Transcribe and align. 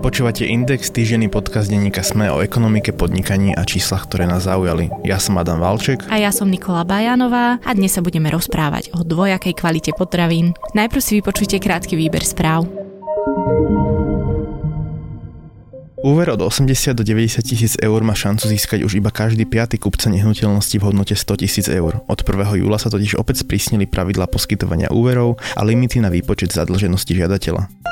Počúvate 0.00 0.48
Index, 0.48 0.88
týždenný 0.96 1.28
podcast 1.28 1.68
denníka 1.68 2.00
Sme 2.00 2.32
o 2.32 2.40
ekonomike, 2.40 2.88
podnikaní 2.96 3.52
a 3.52 3.68
číslach, 3.68 4.08
ktoré 4.08 4.24
nás 4.24 4.48
zaujali. 4.48 4.88
Ja 5.04 5.20
som 5.20 5.36
Adam 5.36 5.60
Valček. 5.60 6.08
A 6.08 6.16
ja 6.16 6.32
som 6.32 6.48
Nikola 6.48 6.88
Bajanová 6.88 7.60
a 7.60 7.70
dnes 7.76 7.92
sa 7.92 8.00
budeme 8.00 8.32
rozprávať 8.32 8.96
o 8.96 9.04
dvojakej 9.04 9.52
kvalite 9.52 9.92
potravín. 9.92 10.56
Najprv 10.72 11.02
si 11.04 11.20
vypočujte 11.20 11.60
krátky 11.60 12.00
výber 12.00 12.24
správ. 12.24 12.64
Úver 16.00 16.32
od 16.32 16.40
80 16.48 16.96
do 16.96 17.04
90 17.04 17.44
tisíc 17.44 17.76
eur 17.76 18.00
má 18.00 18.16
šancu 18.16 18.48
získať 18.48 18.80
už 18.88 19.04
iba 19.04 19.12
každý 19.12 19.44
piaty 19.44 19.76
kupca 19.76 20.08
nehnuteľnosti 20.08 20.80
v 20.80 20.84
hodnote 20.88 21.12
100 21.12 21.44
tisíc 21.44 21.68
eur. 21.68 22.00
Od 22.08 22.18
1. 22.24 22.56
júla 22.56 22.80
sa 22.80 22.88
totiž 22.88 23.20
opäť 23.20 23.44
sprísnili 23.44 23.84
pravidla 23.84 24.32
poskytovania 24.32 24.88
úverov 24.88 25.36
a 25.52 25.60
limity 25.60 26.00
na 26.00 26.08
výpočet 26.08 26.56
zadlženosti 26.56 27.12
žiadateľa. 27.12 27.89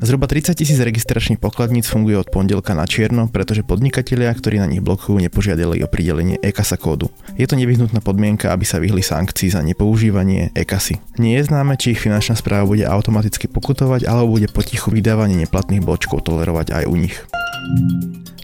Zhruba 0.00 0.24
30 0.24 0.56
tisíc 0.56 0.80
registračných 0.80 1.36
pokladníc 1.36 1.84
funguje 1.84 2.16
od 2.16 2.32
pondelka 2.32 2.72
na 2.72 2.88
čierno, 2.88 3.28
pretože 3.28 3.60
podnikatelia, 3.60 4.32
ktorí 4.32 4.56
na 4.56 4.64
nich 4.64 4.80
blokujú, 4.80 5.20
nepožiadali 5.20 5.84
o 5.84 5.88
pridelenie 5.92 6.40
e-kasa 6.40 6.80
kódu. 6.80 7.12
Je 7.36 7.44
to 7.44 7.56
nevyhnutná 7.56 8.00
podmienka, 8.00 8.48
aby 8.48 8.64
sa 8.64 8.80
vyhli 8.80 9.04
sankcií 9.04 9.52
za 9.52 9.60
nepoužívanie 9.60 10.56
e-kasy. 10.56 11.00
Nie 11.20 11.40
je 11.40 11.52
známe, 11.52 11.76
či 11.76 11.92
ich 11.92 12.00
finančná 12.00 12.36
správa 12.36 12.64
bude 12.64 12.88
automaticky 12.88 13.44
pokutovať 13.44 14.08
alebo 14.08 14.40
bude 14.40 14.48
potichu 14.48 14.88
vydávanie 14.88 15.36
neplatných 15.44 15.84
bločkov 15.84 16.24
tolerovať 16.24 16.80
aj 16.80 16.84
u 16.88 16.96
nich. 16.96 17.20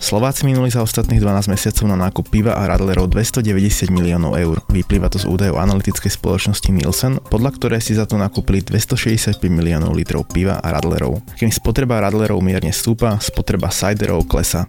Slováci 0.06 0.46
minuli 0.46 0.70
za 0.70 0.86
ostatných 0.86 1.18
12 1.18 1.50
mesiacov 1.50 1.84
na 1.90 1.98
nákup 1.98 2.30
piva 2.30 2.54
a 2.54 2.70
radlerov 2.70 3.10
290 3.10 3.90
miliónov 3.90 4.38
eur. 4.38 4.62
Vyplýva 4.70 5.10
to 5.10 5.18
z 5.18 5.26
údajov 5.26 5.58
analytickej 5.58 6.14
spoločnosti 6.14 6.70
Nielsen, 6.70 7.18
podľa 7.26 7.50
ktorej 7.58 7.82
si 7.82 7.98
za 7.98 8.06
to 8.06 8.14
nakúpili 8.14 8.62
265 8.62 9.42
miliónov 9.50 9.98
litrov 9.98 10.30
piva 10.30 10.62
a 10.62 10.68
radlerov. 10.70 11.26
Kým 11.34 11.50
spotreba 11.50 11.98
radlerov 11.98 12.38
mierne 12.38 12.70
stúpa, 12.70 13.18
spotreba 13.18 13.66
ciderov 13.74 14.30
klesa. 14.30 14.62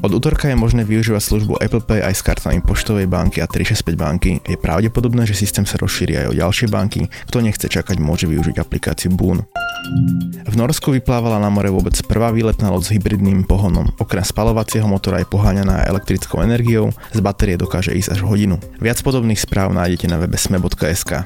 Od 0.00 0.12
útorka 0.16 0.48
je 0.48 0.56
možné 0.56 0.88
využívať 0.88 1.20
službu 1.20 1.60
Apple 1.60 1.84
Pay 1.84 2.00
aj 2.00 2.14
s 2.16 2.24
kartami 2.24 2.64
poštovej 2.64 3.04
banky 3.04 3.44
a 3.44 3.50
365 3.50 4.00
banky. 4.00 4.40
Je 4.48 4.56
pravdepodobné, 4.56 5.28
že 5.28 5.36
systém 5.36 5.68
sa 5.68 5.76
rozšíri 5.76 6.24
aj 6.24 6.26
o 6.32 6.38
ďalšie 6.38 6.72
banky. 6.72 7.04
Kto 7.28 7.44
nechce 7.44 7.68
čakať, 7.68 8.00
môže 8.00 8.24
využiť 8.24 8.56
aplikáciu 8.56 9.12
Boon. 9.12 9.44
V 10.48 10.54
Norsku 10.56 10.90
vyplávala 10.92 11.38
na 11.40 11.48
more 11.48 11.70
vôbec 11.72 11.94
prvá 12.04 12.34
výletná 12.34 12.68
loď 12.72 12.82
s 12.88 12.92
hybridným 12.96 13.44
pohonom. 13.46 13.88
Okrem 13.96 14.24
spalovacieho 14.24 14.88
motora 14.88 15.22
je 15.22 15.30
poháňaná 15.30 15.86
elektrickou 15.88 16.42
energiou, 16.42 16.92
z 17.14 17.20
batérie 17.20 17.56
dokáže 17.60 17.94
ísť 17.94 18.18
až 18.18 18.20
hodinu. 18.26 18.56
Viac 18.82 19.00
podobných 19.00 19.38
správ 19.38 19.72
nájdete 19.72 20.06
na 20.10 20.18
webe 20.18 20.36
sme.sk. 20.36 21.24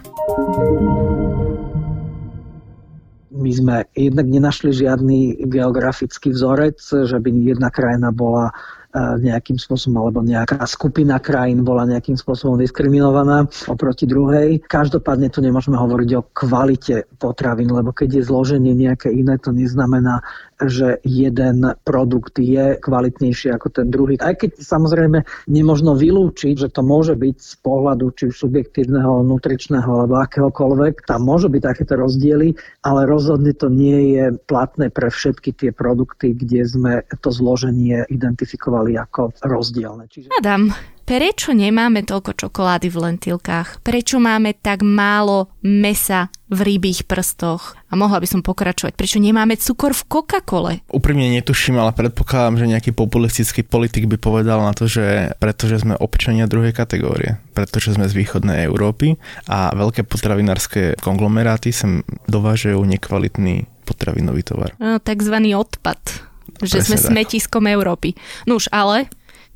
My 3.32 3.50
sme 3.50 3.76
jednak 3.96 4.26
nenašli 4.28 4.70
žiadny 4.76 5.48
geografický 5.48 6.30
vzorec, 6.30 6.78
že 6.78 7.16
by 7.16 7.30
jedna 7.32 7.72
krajina 7.72 8.12
bola 8.14 8.52
nejakým 8.94 9.56
spôsobom, 9.56 10.04
alebo 10.04 10.20
nejaká 10.20 10.60
skupina 10.68 11.16
krajín 11.16 11.64
bola 11.64 11.88
nejakým 11.88 12.16
spôsobom 12.16 12.60
diskriminovaná 12.60 13.48
oproti 13.64 14.04
druhej. 14.04 14.60
Každopádne 14.68 15.32
tu 15.32 15.40
nemôžeme 15.40 15.80
hovoriť 15.80 16.10
o 16.20 16.26
kvalite 16.36 17.08
potravín, 17.16 17.72
lebo 17.72 17.96
keď 17.96 18.20
je 18.20 18.28
zloženie 18.28 18.76
nejaké 18.76 19.08
iné, 19.08 19.40
to 19.40 19.48
neznamená, 19.48 20.20
že 20.68 20.98
jeden 21.02 21.74
produkt 21.82 22.38
je 22.38 22.78
kvalitnejší 22.78 23.54
ako 23.54 23.68
ten 23.70 23.88
druhý. 23.88 24.18
Aj 24.20 24.34
keď 24.36 24.60
samozrejme 24.60 25.24
nemožno 25.48 25.94
vylúčiť, 25.96 26.66
že 26.66 26.68
to 26.68 26.82
môže 26.84 27.14
byť 27.18 27.36
z 27.38 27.54
pohľadu 27.62 28.04
či 28.14 28.22
už 28.30 28.36
subjektívneho, 28.36 29.24
nutričného 29.26 29.88
alebo 29.88 30.20
akéhokoľvek, 30.22 31.06
tam 31.08 31.26
môžu 31.26 31.48
byť 31.48 31.62
takéto 31.62 31.94
rozdiely, 31.98 32.54
ale 32.84 33.06
rozhodne 33.06 33.54
to 33.56 33.70
nie 33.72 34.18
je 34.18 34.24
platné 34.46 34.90
pre 34.90 35.08
všetky 35.08 35.54
tie 35.54 35.70
produkty, 35.70 36.34
kde 36.36 36.60
sme 36.66 36.92
to 37.22 37.30
zloženie 37.30 38.04
identifikovali 38.10 38.98
ako 38.98 39.32
rozdielne. 39.42 40.06
Čiže... 40.10 40.34
Adam, 40.38 40.70
prečo 41.02 41.52
nemáme 41.52 42.06
toľko 42.06 42.38
čokolády 42.38 42.88
v 42.88 42.96
lentilkách? 43.10 43.82
Prečo 43.82 44.22
máme 44.22 44.54
tak 44.56 44.86
málo 44.86 45.50
mesa 45.60 46.30
v 46.48 46.74
rybých 46.74 47.04
prstoch? 47.04 47.74
A 47.90 47.98
mohla 47.98 48.22
by 48.22 48.26
som 48.28 48.40
pokračovať. 48.40 48.96
Prečo 48.96 49.18
nemáme 49.20 49.60
cukor 49.60 49.92
v 49.92 50.02
Coca-Cole? 50.08 50.72
Úprimne 50.88 51.28
netuším, 51.34 51.76
ale 51.76 51.92
predpokladám, 51.92 52.62
že 52.62 52.70
nejaký 52.72 52.90
populistický 52.96 53.66
politik 53.66 54.08
by 54.08 54.16
povedal 54.16 54.64
na 54.64 54.72
to, 54.72 54.88
že 54.88 55.36
pretože 55.36 55.84
sme 55.84 55.98
občania 55.98 56.48
druhej 56.48 56.72
kategórie, 56.72 57.36
pretože 57.52 57.92
sme 57.98 58.08
z 58.08 58.16
východnej 58.16 58.64
Európy 58.64 59.20
a 59.50 59.74
veľké 59.76 60.08
potravinárske 60.08 60.96
konglomeráty 61.02 61.74
sem 61.74 62.00
dovážajú 62.30 62.80
nekvalitný 62.80 63.68
potravinový 63.84 64.42
tovar. 64.46 64.70
No, 64.78 65.02
takzvaný 65.02 65.58
odpad. 65.58 66.30
Že 66.62 66.78
Presne 66.78 66.82
sme 66.84 66.96
tak. 66.96 67.08
smetiskom 67.10 67.64
Európy. 67.66 68.14
Nuž, 68.46 68.70
ale 68.70 69.10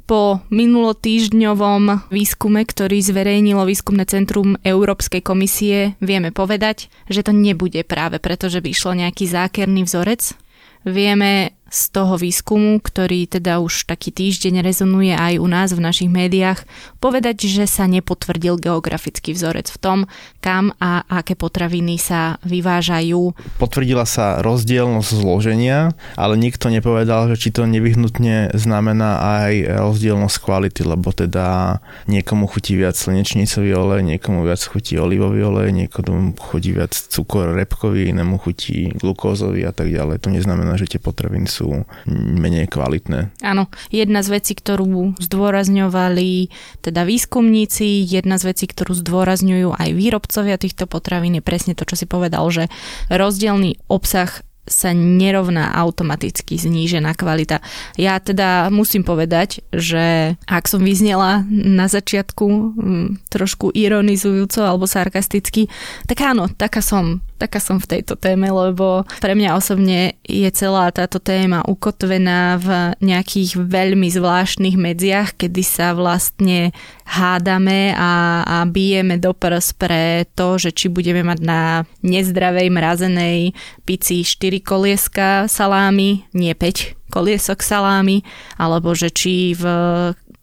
po 0.06 0.38
minulotýždňovom 0.54 2.14
výskume, 2.14 2.62
ktorý 2.62 3.02
zverejnilo 3.02 3.66
výskumné 3.66 4.06
centrum 4.06 4.54
Európskej 4.62 5.20
komisie, 5.20 5.98
vieme 5.98 6.30
povedať, 6.30 6.86
že 7.10 7.26
to 7.26 7.34
nebude 7.34 7.82
práve 7.82 8.22
preto, 8.22 8.46
že 8.46 8.62
by 8.62 8.70
išlo 8.70 8.94
nejaký 8.94 9.26
zákerný 9.26 9.82
vzorec. 9.82 10.38
Vieme 10.86 11.55
z 11.66 11.82
toho 11.90 12.14
výskumu, 12.14 12.78
ktorý 12.78 13.26
teda 13.26 13.58
už 13.58 13.90
taký 13.90 14.14
týždeň 14.14 14.62
rezonuje 14.62 15.10
aj 15.10 15.42
u 15.42 15.46
nás 15.50 15.74
v 15.74 15.82
našich 15.82 16.06
médiách, 16.06 16.62
povedať, 17.02 17.50
že 17.50 17.66
sa 17.66 17.90
nepotvrdil 17.90 18.62
geografický 18.62 19.34
vzorec 19.34 19.66
v 19.74 19.78
tom, 19.82 19.98
kam 20.38 20.70
a 20.78 21.02
aké 21.10 21.34
potraviny 21.34 21.98
sa 21.98 22.38
vyvážajú. 22.46 23.34
Potvrdila 23.58 24.06
sa 24.06 24.38
rozdielnosť 24.46 25.10
zloženia, 25.10 25.90
ale 26.14 26.38
nikto 26.38 26.70
nepovedal, 26.70 27.34
že 27.34 27.36
či 27.36 27.48
to 27.50 27.66
nevyhnutne 27.66 28.54
znamená 28.54 29.42
aj 29.42 29.82
rozdielnosť 29.82 30.36
kvality, 30.38 30.82
lebo 30.86 31.10
teda 31.10 31.78
niekomu 32.06 32.46
chutí 32.46 32.78
viac 32.78 32.94
slnečnicový 32.94 33.74
olej, 33.74 34.06
niekomu 34.06 34.46
viac 34.46 34.62
chutí 34.62 34.94
olivový 35.02 35.42
olej, 35.42 35.74
niekomu 35.74 36.38
chutí 36.38 36.70
viac 36.70 36.94
cukor 36.94 37.58
repkový, 37.58 38.14
inému 38.14 38.38
chutí 38.38 38.94
glukózový 38.94 39.66
a 39.66 39.74
tak 39.74 39.90
ďalej. 39.90 40.22
To 40.22 40.30
neznamená, 40.30 40.78
že 40.78 40.86
tie 40.86 41.00
potraviny 41.02 41.50
sú 41.56 41.88
menej 42.06 42.70
kvalitné. 42.70 43.34
Áno, 43.42 43.72
jedna 43.90 44.20
z 44.20 44.38
vecí, 44.38 44.52
ktorú 44.54 45.18
zdôrazňovali 45.18 46.52
teda 46.84 47.02
výskumníci, 47.02 48.06
jedna 48.06 48.38
z 48.38 48.54
vecí, 48.54 48.64
ktorú 48.70 48.94
zdôrazňujú 48.94 49.74
aj 49.74 49.88
výrobcovia 49.90 50.60
týchto 50.60 50.86
potravín 50.86 51.40
je 51.40 51.42
presne 51.42 51.72
to, 51.74 51.88
čo 51.88 51.98
si 51.98 52.06
povedal, 52.06 52.46
že 52.54 52.70
rozdielný 53.10 53.82
obsah 53.90 54.45
sa 54.66 54.90
nerovná 54.92 55.72
automaticky 55.78 56.58
znížená 56.58 57.14
kvalita. 57.14 57.62
Ja 57.94 58.18
teda 58.18 58.68
musím 58.74 59.06
povedať, 59.06 59.62
že 59.70 60.34
ak 60.50 60.66
som 60.66 60.82
vyznela 60.82 61.46
na 61.48 61.86
začiatku 61.86 62.46
hm, 62.46 63.08
trošku 63.30 63.70
ironizujúco 63.72 64.66
alebo 64.66 64.90
sarkasticky, 64.90 65.70
tak 66.10 66.18
áno, 66.26 66.50
taká 66.50 66.82
som 66.82 67.22
taká 67.36 67.60
som 67.60 67.76
v 67.76 68.00
tejto 68.00 68.16
téme, 68.16 68.48
lebo 68.48 69.04
pre 69.20 69.36
mňa 69.36 69.60
osobne 69.60 70.16
je 70.24 70.48
celá 70.56 70.88
táto 70.88 71.20
téma 71.20 71.62
ukotvená 71.68 72.56
v 72.56 72.96
nejakých 73.04 73.60
veľmi 73.60 74.08
zvláštnych 74.08 74.76
medziach, 74.80 75.36
kedy 75.36 75.62
sa 75.62 75.92
vlastne 75.92 76.72
hádame 77.06 77.94
a, 77.94 78.42
a 78.42 78.56
bijeme 78.66 79.16
do 79.22 79.30
prs 79.30 79.72
pre 79.78 80.26
to, 80.34 80.58
že 80.58 80.74
či 80.74 80.90
budeme 80.90 81.22
mať 81.22 81.38
na 81.40 81.60
nezdravej 82.02 82.66
mrazenej 82.68 83.54
pici 83.86 84.26
4 84.26 84.58
kolieska 84.60 85.28
salámy, 85.46 86.26
nie 86.34 86.52
5 86.52 87.14
koliesok 87.14 87.62
salámy, 87.62 88.26
alebo 88.58 88.90
že 88.92 89.14
či 89.14 89.54
v 89.54 89.64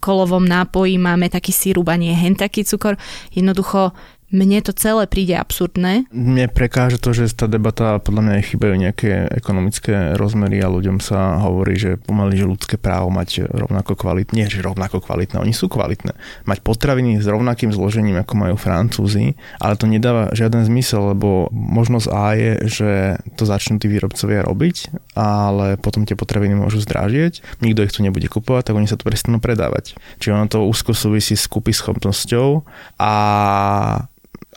kolovom 0.03 0.43
nápoji 0.43 0.99
máme 0.99 1.31
taký 1.31 1.55
sírup 1.55 1.87
a 1.87 1.95
nie 1.95 2.11
hen 2.11 2.35
taký 2.35 2.67
cukor. 2.67 2.99
Jednoducho 3.31 3.95
mne 4.33 4.65
to 4.65 4.73
celé 4.73 5.05
príde 5.05 5.37
absurdné. 5.37 6.09
Mne 6.09 6.49
prekáže 6.49 6.97
to, 6.97 7.13
že 7.13 7.29
tá 7.37 7.45
debata 7.45 8.01
podľa 8.01 8.21
mňa 8.25 8.47
chýbajú 8.49 8.73
nejaké 8.73 9.29
ekonomické 9.29 10.17
rozmery 10.17 10.57
a 10.65 10.73
ľuďom 10.73 10.97
sa 10.97 11.37
hovorí, 11.37 11.77
že 11.77 12.01
pomaly, 12.01 12.33
že 12.33 12.49
ľudské 12.49 12.81
právo 12.81 13.13
mať 13.13 13.45
rovnako 13.45 13.93
kvalitné, 13.93 14.33
nie 14.33 14.49
že 14.49 14.65
rovnako 14.65 15.05
kvalitné, 15.05 15.37
oni 15.37 15.53
sú 15.53 15.69
kvalitné. 15.69 16.17
Mať 16.49 16.59
potraviny 16.65 17.21
s 17.21 17.29
rovnakým 17.29 17.69
zložením, 17.69 18.17
ako 18.25 18.33
majú 18.33 18.55
Francúzi, 18.57 19.37
ale 19.61 19.77
to 19.77 19.85
nedáva 19.85 20.33
žiaden 20.33 20.65
zmysel, 20.65 21.13
lebo 21.13 21.53
možnosť 21.53 22.07
A 22.09 22.33
je, 22.33 22.51
že 22.65 22.91
to 23.37 23.45
začnú 23.45 23.77
tí 23.77 23.85
výrobcovia 23.85 24.41
robiť, 24.41 24.89
ale 25.13 25.77
potom 25.77 26.09
tie 26.09 26.17
potraviny 26.17 26.57
môžu 26.57 26.81
zdrážieť, 26.81 27.61
nikto 27.61 27.85
ich 27.85 27.93
tu 27.93 28.01
nebude 28.01 28.25
kupovať, 28.25 28.73
tak 28.73 28.77
oni 28.81 28.89
sa 28.89 28.97
tu 28.97 29.05
prestanú 29.05 29.37
predávať. 29.37 29.93
Čiže 30.17 30.33
ono 30.33 30.49
to 30.49 30.65
úzko 30.65 30.97
súvisí 30.97 31.37
s 31.37 31.45
kúpy 31.45 31.69
schopnosťou 31.69 32.65
a 32.97 33.13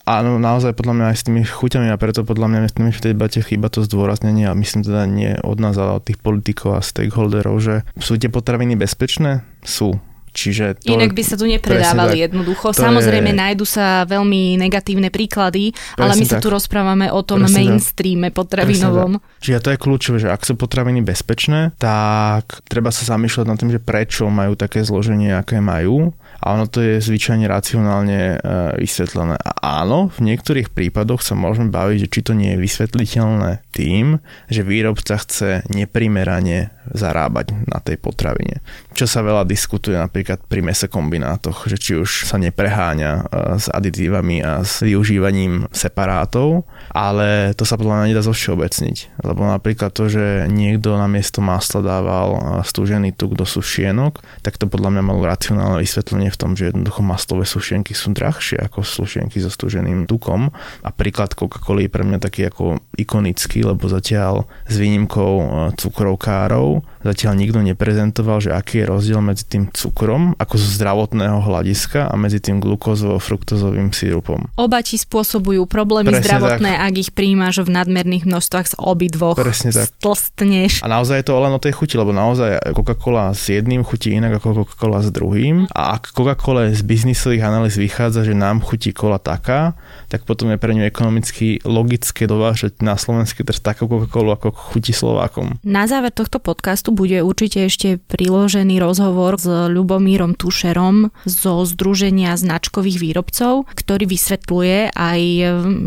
Áno, 0.06 0.38
naozaj 0.38 0.79
podľa 0.79 0.94
mňa 0.94 1.06
aj 1.11 1.17
s 1.19 1.26
tými 1.26 1.43
chuťami 1.43 1.91
a 1.91 1.99
preto 1.99 2.23
podľa 2.23 2.47
mňa 2.47 2.61
v 2.70 3.03
tej 3.03 3.11
debate 3.11 3.43
chýba 3.43 3.67
to 3.67 3.82
zdôraznenie 3.82 4.47
a 4.47 4.55
myslím 4.55 4.87
teda 4.87 5.03
nie 5.11 5.35
od 5.43 5.58
nás, 5.58 5.75
ale 5.75 5.99
od 5.99 6.06
tých 6.06 6.23
politikov 6.23 6.79
a 6.79 6.81
stakeholderov, 6.81 7.58
že 7.58 7.82
sú 7.99 8.14
tie 8.14 8.31
potraviny 8.31 8.79
bezpečné? 8.79 9.43
Sú 9.67 9.99
Čiže 10.37 10.85
to, 10.85 10.93
Inak 10.93 11.17
by 11.17 11.23
sa 11.25 11.41
tu 11.41 11.49
nepredávali 11.49 12.29
jednoducho. 12.29 12.76
Samozrejme, 12.76 13.32
je... 13.32 13.41
nájdu 13.41 13.64
sa 13.64 14.05
veľmi 14.05 14.61
negatívne 14.61 15.08
príklady, 15.08 15.73
presne 15.73 15.97
ale 15.97 16.12
my 16.20 16.25
sa 16.29 16.37
tak. 16.37 16.44
tu 16.44 16.49
rozprávame 16.52 17.09
o 17.09 17.25
tom 17.25 17.49
presne 17.49 17.73
mainstreame 17.73 18.29
tak. 18.29 18.37
potravinovom. 18.44 19.17
Čiže 19.41 19.64
to 19.64 19.73
je 19.73 19.79
kľúčové, 19.81 20.17
že 20.20 20.29
ak 20.29 20.44
sú 20.44 20.52
potraviny 20.61 21.00
bezpečné, 21.00 21.73
tak 21.81 22.61
treba 22.69 22.93
sa 22.93 23.09
zamýšľať 23.17 23.47
nad 23.49 23.56
tým, 23.56 23.73
že 23.73 23.81
prečo 23.81 24.29
majú 24.29 24.61
také 24.61 24.85
zloženie, 24.85 25.32
aké 25.32 25.64
majú 25.64 26.12
a 26.41 26.53
ono 26.53 26.69
to 26.69 26.85
je 26.85 27.00
zvyčajne 27.00 27.49
racionálne 27.49 28.21
e, 28.21 28.37
vysvetlené. 28.79 29.41
A 29.41 29.83
áno, 29.83 30.12
v 30.12 30.33
niektorých 30.33 30.71
prípadoch 30.71 31.25
sa 31.25 31.35
môžeme 31.35 31.73
baviť, 31.73 32.06
že 32.06 32.12
či 32.12 32.21
to 32.23 32.33
nie 32.37 32.55
je 32.55 32.62
vysvetliteľné 32.62 33.65
tým, 33.73 34.21
že 34.53 34.62
výrobca 34.62 35.17
chce 35.17 35.65
neprimerane 35.73 36.77
zarábať 36.93 37.67
na 37.67 37.83
tej 37.83 37.99
potravine. 37.99 38.62
Čo 38.94 39.11
sa 39.11 39.25
veľa 39.25 39.43
diskutuje 39.49 39.99
napríklad 39.99 40.47
pri 40.47 40.62
mesokombinátoch, 40.62 41.67
že 41.67 41.77
či 41.81 41.93
už 41.99 42.31
sa 42.31 42.38
nepreháňa 42.38 43.11
e, 43.11 43.23
s 43.59 43.67
aditívami 43.73 44.44
a 44.44 44.62
s 44.62 44.85
využívaním 44.87 45.67
separátov, 45.75 46.69
ale 46.94 47.56
to 47.59 47.67
sa 47.67 47.75
podľa 47.75 48.03
mňa 48.03 48.06
nedá 48.12 48.23
zovšeobecniť. 48.23 49.23
Lebo 49.25 49.49
napríklad 49.49 49.91
to, 49.91 50.06
že 50.06 50.47
niekto 50.47 50.94
na 50.94 51.11
miesto 51.11 51.43
masla 51.43 51.83
dával 51.83 52.29
e, 52.37 52.41
stúžený 52.62 53.17
tuk 53.19 53.35
do 53.35 53.49
sušienok, 53.49 54.23
tak 54.47 54.61
to 54.61 54.71
podľa 54.71 54.94
mňa 54.94 55.03
malo 55.03 55.27
racionálne 55.27 55.83
vysvetlenie 55.83 56.25
v 56.31 56.40
tom, 56.40 56.52
že 56.55 56.70
jednoducho 56.70 57.02
maslové 57.05 57.44
sušenky 57.44 57.93
sú 57.93 58.12
drahšie 58.12 58.58
ako 58.58 58.82
sušenky 58.82 59.38
so 59.38 59.50
stúženým 59.52 60.08
tukom. 60.08 60.50
A 60.82 60.88
príklad 60.90 61.34
Coca-Cola 61.37 61.84
je 61.84 61.90
pre 61.93 62.02
mňa 62.02 62.19
taký 62.19 62.49
ako 62.49 62.81
ikonický, 62.96 63.64
lebo 63.67 63.87
zatiaľ 63.87 64.49
s 64.67 64.75
výnimkou 64.76 65.32
e, 65.38 65.46
cukrovkárov 65.78 66.95
zatiaľ 67.02 67.32
nikto 67.37 67.58
neprezentoval, 67.60 68.40
že 68.40 68.50
aký 68.54 68.84
je 68.84 68.87
rozdiel 68.88 69.20
medzi 69.20 69.44
tým 69.44 69.69
cukrom 69.72 70.32
ako 70.37 70.54
zo 70.56 70.69
zdravotného 70.76 71.43
hľadiska 71.43 72.08
a 72.08 72.14
medzi 72.16 72.40
tým 72.40 72.62
glukózovo-fruktozovým 72.62 73.93
sírupom. 73.93 74.48
Oba 74.56 74.81
ti 74.81 74.96
spôsobujú 75.00 75.69
problémy 75.69 76.12
Presne 76.12 76.25
zdravotné, 76.25 76.72
tak. 76.76 76.84
ak 76.87 76.94
ich 76.96 77.10
príjmaš 77.12 77.64
v 77.64 77.70
nadmerných 77.72 78.25
množstvách 78.28 78.66
z 78.72 78.75
obidvoch. 78.81 79.37
Presne 79.37 79.70
tak. 79.72 79.93
Stlstneš. 79.93 80.81
A 80.82 80.88
naozaj 80.88 81.22
je 81.22 81.26
to 81.28 81.40
len 81.40 81.52
o 81.52 81.60
tej 81.60 81.72
chuti, 81.76 81.94
lebo 81.96 82.12
naozaj 82.12 82.60
Coca-Cola 82.72 83.32
s 83.32 83.49
jedným 83.49 83.84
chutí 83.84 84.12
inak 84.12 84.40
ako 84.40 84.64
Coca-Cola 84.64 85.00
s 85.04 85.08
druhým. 85.12 85.69
A 85.72 85.96
ak 85.96 86.12
Coca-Cola 86.12 86.72
z 86.72 86.82
biznisových 86.82 87.44
analýz 87.46 87.76
vychádza, 87.78 88.25
že 88.25 88.34
nám 88.37 88.64
chutí 88.64 88.92
kola 88.96 89.20
taká, 89.20 89.76
tak 90.08 90.25
potom 90.25 90.52
je 90.52 90.58
pre 90.60 90.72
ňu 90.72 90.87
ekonomicky 90.87 91.60
logické 91.66 92.25
dovážať 92.25 92.81
na 92.81 92.96
slovenské 92.96 93.44
trh 93.44 93.60
takú 93.60 93.88
Coca-Colu, 93.88 94.31
ako 94.37 94.49
chutí 94.52 94.92
Slovákom. 94.96 95.58
Na 95.62 95.84
záver 95.84 96.12
tohto 96.12 96.40
podcastu 96.40 96.95
bude 96.96 97.20
určite 97.20 97.69
ešte 97.69 98.00
priložený 98.00 98.81
rozhovor 98.81 99.37
s 99.37 99.44
Ľubomírom 99.46 100.32
Tušerom 100.32 101.12
zo 101.28 101.69
Združenia 101.69 102.32
značkových 102.34 102.96
výrobcov, 102.96 103.69
ktorý 103.76 104.08
vysvetľuje 104.08 104.96
aj 104.96 105.20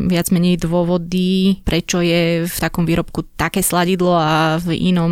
viac 0.05 0.27
menej 0.29 0.61
dôvody, 0.61 1.65
prečo 1.65 2.05
je 2.05 2.45
v 2.45 2.57
takom 2.61 2.85
výrobku 2.85 3.25
také 3.33 3.65
sladidlo 3.65 4.13
a 4.13 4.61
v 4.61 4.77
inom, 4.77 5.11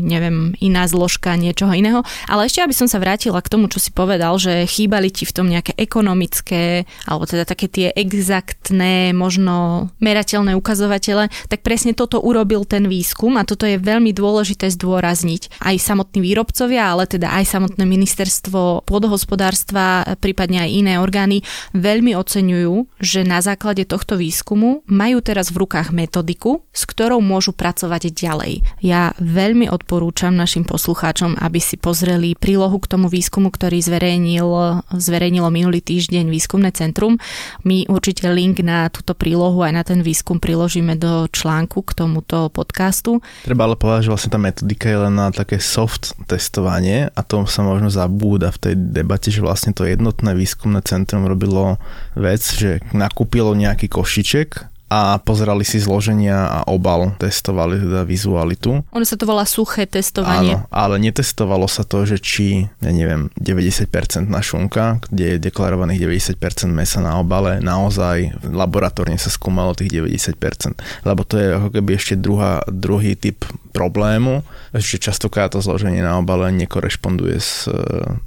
neviem, 0.00 0.56
iná 0.64 0.88
zložka 0.88 1.36
niečoho 1.36 1.76
iného. 1.76 2.00
Ale 2.24 2.48
ešte 2.48 2.64
aby 2.64 2.72
som 2.72 2.88
sa 2.88 3.02
vrátila 3.02 3.42
k 3.44 3.52
tomu, 3.52 3.68
čo 3.68 3.82
si 3.82 3.92
povedal, 3.92 4.38
že 4.40 4.64
chýbali 4.64 5.10
ti 5.10 5.28
v 5.28 5.34
tom 5.34 5.46
nejaké 5.50 5.76
ekonomické, 5.76 6.88
alebo 7.04 7.28
teda 7.28 7.44
také 7.44 7.66
tie 7.68 7.92
exaktné, 7.92 9.10
možno 9.12 9.90
merateľné 9.98 10.54
ukazovatele, 10.54 11.28
tak 11.50 11.66
presne 11.66 11.92
toto 11.92 12.22
urobil 12.22 12.62
ten 12.62 12.86
výskum 12.86 13.34
a 13.36 13.44
toto 13.44 13.66
je 13.66 13.76
veľmi 13.76 14.14
dôležité 14.14 14.70
zdôrazniť. 14.70 15.23
Aj 15.64 15.74
samotní 15.74 16.20
výrobcovia, 16.20 16.92
ale 16.92 17.08
teda 17.08 17.32
aj 17.32 17.44
samotné 17.48 17.84
ministerstvo 17.88 18.84
pôdohospodárstva, 18.84 20.04
prípadne 20.20 20.68
aj 20.68 20.70
iné 20.70 20.94
orgány 21.00 21.40
veľmi 21.72 22.12
oceňujú, 22.12 23.00
že 23.00 23.24
na 23.24 23.40
základe 23.40 23.88
tohto 23.88 24.20
výskumu 24.20 24.84
majú 24.84 25.24
teraz 25.24 25.48
v 25.48 25.64
rukách 25.64 25.90
metodiku, 25.96 26.62
s 26.70 26.84
ktorou 26.84 27.24
môžu 27.24 27.56
pracovať 27.56 28.12
ďalej. 28.12 28.60
Ja 28.84 29.16
veľmi 29.16 29.66
odporúčam 29.72 30.36
našim 30.36 30.68
poslucháčom, 30.68 31.40
aby 31.40 31.58
si 31.58 31.80
pozreli 31.80 32.36
prílohu 32.36 32.76
k 32.76 32.90
tomu 32.92 33.08
výskumu, 33.08 33.48
ktorý 33.48 33.80
zverejnil, 33.80 34.48
zverejnilo 34.92 35.48
minulý 35.48 35.80
týždeň 35.80 36.28
výskumné 36.28 36.70
centrum. 36.76 37.16
My 37.64 37.88
určite 37.88 38.28
link 38.28 38.60
na 38.60 38.92
túto 38.92 39.16
prílohu 39.16 39.64
aj 39.64 39.72
na 39.72 39.82
ten 39.86 40.00
výskum 40.04 40.42
priložíme 40.42 40.98
do 40.98 41.30
článku 41.30 41.80
k 41.86 41.96
tomuto 41.96 42.50
podcastu. 42.50 43.22
Treba 43.46 43.64
ale 43.64 43.78
povedať, 43.78 44.08
že 44.08 44.12
vlastne 44.12 44.32
tá 44.34 44.40
metodika 44.40 44.86
je 44.90 44.98
len 44.98 45.13
na 45.14 45.30
také 45.30 45.62
soft 45.62 46.18
testovanie 46.26 47.08
a 47.14 47.20
to 47.22 47.46
sa 47.46 47.62
možno 47.62 47.88
zabúda 47.88 48.50
v 48.50 48.58
tej 48.58 48.74
debate, 48.74 49.30
že 49.30 49.38
vlastne 49.38 49.70
to 49.70 49.86
jednotné 49.86 50.34
výskumné 50.34 50.82
centrum 50.82 51.24
robilo 51.30 51.78
vec, 52.18 52.42
že 52.42 52.82
nakúpilo 52.90 53.54
nejaký 53.54 53.86
košiček 53.86 54.74
a 54.94 55.18
pozerali 55.18 55.66
si 55.66 55.82
zloženia 55.82 56.46
a 56.46 56.58
obal, 56.70 57.16
testovali 57.18 57.80
teda 57.80 58.06
vizualitu. 58.06 58.84
Ono 58.84 59.06
sa 59.06 59.18
to 59.18 59.26
volá 59.26 59.42
suché 59.42 59.90
testovanie. 59.90 60.54
Áno, 60.54 60.70
ale 60.70 61.02
netestovalo 61.02 61.66
sa 61.66 61.82
to, 61.82 62.06
že 62.06 62.22
či, 62.22 62.70
ja 62.78 62.92
neviem, 62.94 63.26
90% 63.34 64.30
na 64.30 64.38
šunka, 64.38 65.02
kde 65.10 65.34
je 65.34 65.42
deklarovaných 65.50 65.98
90% 66.38 66.70
mesa 66.70 67.02
na 67.02 67.18
obale, 67.18 67.58
naozaj 67.58 68.44
laboratórne 68.46 69.18
sa 69.18 69.34
skúmalo 69.34 69.74
tých 69.74 69.90
90%. 69.90 70.78
Lebo 71.02 71.26
to 71.26 71.42
je 71.42 71.46
ako 71.56 71.68
keby 71.74 71.90
ešte 71.98 72.14
druhá, 72.14 72.62
druhý 72.70 73.18
typ 73.18 73.42
problému, 73.74 74.46
že 74.70 75.02
častokrát 75.02 75.50
to 75.50 75.58
zloženie 75.58 75.98
na 75.98 76.14
obale 76.22 76.54
nekorešponduje 76.54 77.36
s 77.42 77.66
e, 77.66 77.74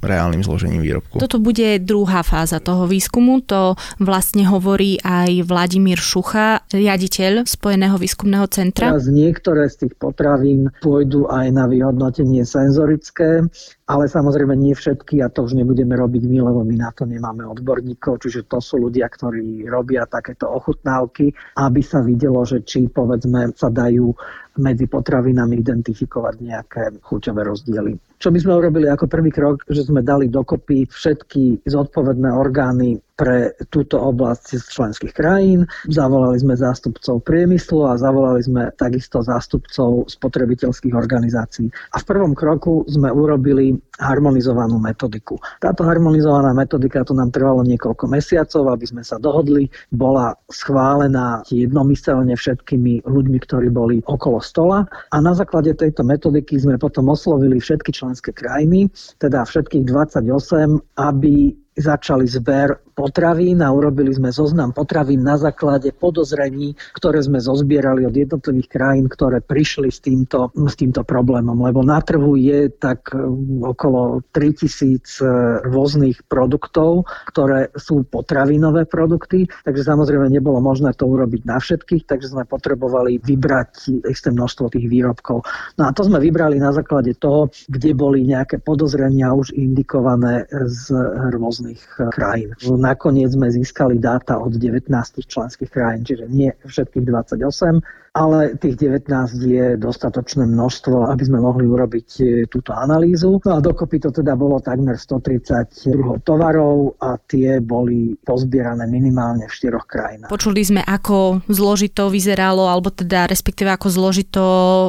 reálnym 0.04 0.44
zložením 0.44 0.84
výrobku. 0.84 1.16
Toto 1.16 1.40
bude 1.40 1.80
druhá 1.80 2.20
fáza 2.20 2.60
toho 2.60 2.84
výskumu, 2.84 3.40
to 3.40 3.80
vlastne 3.96 4.44
hovorí 4.44 5.00
aj 5.00 5.48
Vladimír 5.48 5.96
Šucha, 5.96 6.60
riaditeľ 6.68 7.48
Spojeného 7.48 7.96
výskumného 7.96 8.44
centra. 8.52 8.92
Teraz 8.92 9.08
niektoré 9.08 9.72
z 9.72 9.88
tých 9.88 9.94
potravín 9.96 10.68
pôjdu 10.84 11.24
aj 11.32 11.48
na 11.48 11.64
vyhodnotenie 11.64 12.44
senzorické, 12.44 13.48
ale 13.88 14.04
samozrejme 14.04 14.52
nie 14.52 14.76
všetky 14.76 15.24
a 15.24 15.32
to 15.32 15.48
už 15.48 15.56
nebudeme 15.56 15.96
robiť 15.96 16.28
my, 16.28 16.38
lebo 16.44 16.60
my 16.60 16.76
na 16.76 16.92
to 16.92 17.08
nemáme 17.08 17.48
odborníkov, 17.48 18.20
čiže 18.20 18.44
to 18.44 18.60
sú 18.60 18.84
ľudia, 18.84 19.08
ktorí 19.08 19.64
robia 19.64 20.04
takéto 20.04 20.44
ochutnávky, 20.44 21.32
aby 21.56 21.80
sa 21.80 22.04
videlo, 22.04 22.44
že 22.44 22.60
či 22.68 22.92
povedzme 22.92 23.56
sa 23.56 23.72
dajú 23.72 24.12
medzi 24.58 24.90
potravinami 24.90 25.58
identifikovať 25.62 26.34
nejaké 26.42 26.82
chuťové 27.02 27.40
rozdiely. 27.46 27.92
Čo 28.18 28.34
by 28.34 28.38
sme 28.42 28.58
urobili 28.58 28.90
ako 28.90 29.06
prvý 29.06 29.30
krok, 29.30 29.62
že 29.70 29.86
sme 29.86 30.02
dali 30.02 30.26
dokopy 30.26 30.90
všetky 30.90 31.62
zodpovedné 31.70 32.34
orgány 32.34 32.98
pre 33.18 33.50
túto 33.74 33.98
oblasť 33.98 34.62
z 34.62 34.64
členských 34.78 35.12
krajín. 35.14 35.66
Zavolali 35.90 36.38
sme 36.38 36.54
zástupcov 36.54 37.26
priemyslu 37.26 37.90
a 37.90 37.98
zavolali 37.98 38.42
sme 38.46 38.70
takisto 38.78 39.22
zástupcov 39.26 40.06
spotrebiteľských 40.06 40.94
organizácií. 40.94 41.66
A 41.94 41.98
v 41.98 42.04
prvom 42.06 42.34
kroku 42.38 42.86
sme 42.86 43.10
urobili 43.10 43.74
harmonizovanú 43.98 44.78
metodiku. 44.78 45.34
Táto 45.58 45.82
harmonizovaná 45.82 46.54
metodika 46.54 47.02
to 47.02 47.10
nám 47.14 47.34
trvalo 47.34 47.66
niekoľko 47.66 48.06
mesiacov, 48.06 48.70
aby 48.70 48.86
sme 48.86 49.02
sa 49.02 49.18
dohodli. 49.18 49.66
Bola 49.90 50.38
schválená 50.46 51.42
jednomyselne 51.50 52.38
všetkými 52.38 53.02
ľuďmi, 53.02 53.38
ktorí 53.42 53.66
boli 53.74 53.98
okolo 54.06 54.38
stola. 54.38 54.86
A 55.10 55.18
na 55.18 55.34
základe 55.34 55.74
tejto 55.74 56.06
metodiky 56.06 56.54
sme 56.54 56.78
potom 56.78 57.10
oslovili 57.10 57.58
všetky 57.58 57.90
členské 57.90 58.07
krajiny, 58.32 58.88
teda 59.18 59.44
všetkých 59.44 59.84
28, 59.84 60.80
aby 60.96 61.52
začali 61.78 62.26
zber 62.26 62.88
potravín 62.98 63.62
a 63.62 63.70
urobili 63.70 64.10
sme 64.10 64.34
zoznam 64.34 64.74
potravín 64.74 65.22
na 65.22 65.38
základe 65.38 65.94
podozrení, 65.94 66.74
ktoré 66.98 67.22
sme 67.22 67.38
zozbierali 67.38 68.02
od 68.02 68.10
jednotlivých 68.10 68.68
krajín, 68.68 69.06
ktoré 69.06 69.38
prišli 69.38 69.86
s 69.86 70.02
týmto, 70.02 70.50
s 70.54 70.74
týmto 70.74 71.06
problémom. 71.06 71.54
Lebo 71.54 71.86
na 71.86 72.02
trhu 72.02 72.34
je 72.34 72.66
tak 72.74 73.14
e, 73.14 73.22
okolo 73.62 74.26
3000 74.34 74.66
e, 74.74 75.26
rôznych 75.70 76.26
produktov, 76.26 77.06
ktoré 77.30 77.70
sú 77.78 78.02
potravinové 78.02 78.90
produkty, 78.90 79.46
takže 79.62 79.86
samozrejme 79.86 80.26
nebolo 80.26 80.58
možné 80.58 80.90
to 80.98 81.06
urobiť 81.06 81.46
na 81.46 81.62
všetkých, 81.62 82.10
takže 82.10 82.34
sme 82.34 82.50
potrebovali 82.50 83.22
vybrať 83.22 84.02
isté 84.10 84.34
množstvo 84.34 84.74
tých 84.74 84.90
výrobkov. 84.90 85.46
No 85.78 85.82
a 85.86 85.94
to 85.94 86.02
sme 86.02 86.18
vybrali 86.18 86.58
na 86.58 86.74
základe 86.74 87.14
toho, 87.14 87.46
kde 87.70 87.94
boli 87.94 88.26
nejaké 88.26 88.58
podozrenia 88.58 89.30
už 89.30 89.54
indikované 89.54 90.48
z 90.66 90.90
rôznych 91.30 91.67
rôznych 91.68 91.82
e, 92.00 92.08
krajín. 92.10 92.50
Nakoniec 92.80 93.30
sme 93.32 93.52
získali 93.52 94.00
dáta 94.00 94.40
od 94.40 94.56
19 94.56 94.88
členských 95.28 95.70
krajín, 95.70 96.02
čiže 96.04 96.24
nie 96.28 96.50
všetkých 96.64 97.04
28, 97.04 97.84
ale 98.18 98.58
tých 98.58 98.76
19 98.80 99.06
je 99.46 99.66
dostatočné 99.78 100.48
množstvo, 100.48 101.12
aby 101.12 101.22
sme 101.22 101.38
mohli 101.38 101.68
urobiť 101.68 102.08
e, 102.18 102.24
túto 102.50 102.72
analýzu. 102.72 103.38
No 103.44 103.52
a 103.54 103.62
dokopy 103.62 104.02
to 104.02 104.10
teda 104.10 104.34
bolo 104.34 104.58
takmer 104.58 104.96
130 104.96 105.92
druhov 105.92 106.24
tovarov 106.24 106.98
a 106.98 107.20
tie 107.30 107.62
boli 107.62 108.18
pozbierané 108.24 108.88
minimálne 108.88 109.46
v 109.46 109.52
štyroch 109.52 109.86
krajinách. 109.86 110.32
Počuli 110.32 110.66
sme, 110.66 110.82
ako 110.82 111.46
zložito 111.46 112.08
vyzeralo, 112.08 112.66
alebo 112.66 112.90
teda 112.90 113.28
respektíve 113.28 113.70
ako 113.70 113.88
zložito 113.92 114.44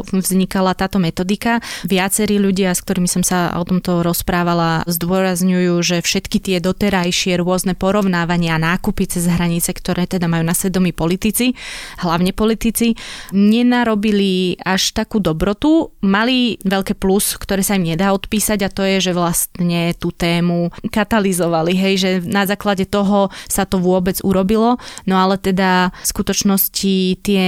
vznikala 0.10 0.74
táto 0.74 0.98
metodika. 0.98 1.62
Viacerí 1.86 2.42
ľudia, 2.42 2.74
s 2.74 2.82
ktorými 2.82 3.10
som 3.10 3.22
sa 3.22 3.54
o 3.60 3.64
tomto 3.68 4.02
rozprávala, 4.02 4.88
zdôrazňujú, 4.90 5.74
že 5.86 5.98
všetky 6.02 6.38
tie 6.42 6.58
doterajšie 6.70 7.42
rôzne 7.42 7.74
porovnávania 7.74 8.62
a 8.62 8.64
nákupy 8.76 9.10
cez 9.10 9.26
hranice, 9.26 9.74
ktoré 9.74 10.06
teda 10.06 10.30
majú 10.30 10.46
na 10.46 10.54
svedomí 10.54 10.94
politici, 10.94 11.58
hlavne 11.98 12.30
politici, 12.30 12.94
nenarobili 13.34 14.62
až 14.62 14.94
takú 14.94 15.18
dobrotu. 15.18 15.90
Mali 16.06 16.62
veľké 16.62 16.94
plus, 16.94 17.40
ktoré 17.42 17.66
sa 17.66 17.80
im 17.80 17.90
nedá 17.90 18.14
odpísať 18.14 18.60
a 18.66 18.70
to 18.70 18.86
je, 18.86 19.10
že 19.10 19.18
vlastne 19.18 19.96
tú 19.98 20.14
tému 20.14 20.70
katalizovali, 20.94 21.74
hej, 21.74 21.94
že 21.98 22.10
na 22.26 22.46
základe 22.46 22.86
toho 22.86 23.32
sa 23.48 23.64
to 23.64 23.80
vôbec 23.80 24.20
urobilo, 24.22 24.76
no 25.08 25.16
ale 25.16 25.40
teda 25.40 25.90
v 25.96 26.06
skutočnosti 26.06 26.96
tie 27.24 27.46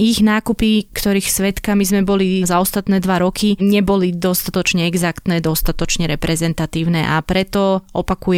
ich 0.00 0.18
nákupy, 0.24 0.90
ktorých 0.90 1.28
svetkami 1.28 1.84
sme 1.84 2.02
boli 2.02 2.42
za 2.48 2.58
ostatné 2.58 2.98
dva 2.98 3.20
roky, 3.20 3.54
neboli 3.60 4.16
dostatočne 4.16 4.88
exaktné, 4.88 5.44
dostatočne 5.44 6.08
reprezentatívne 6.08 7.04
a 7.04 7.20
preto 7.20 7.84
opakujem, 7.92 8.29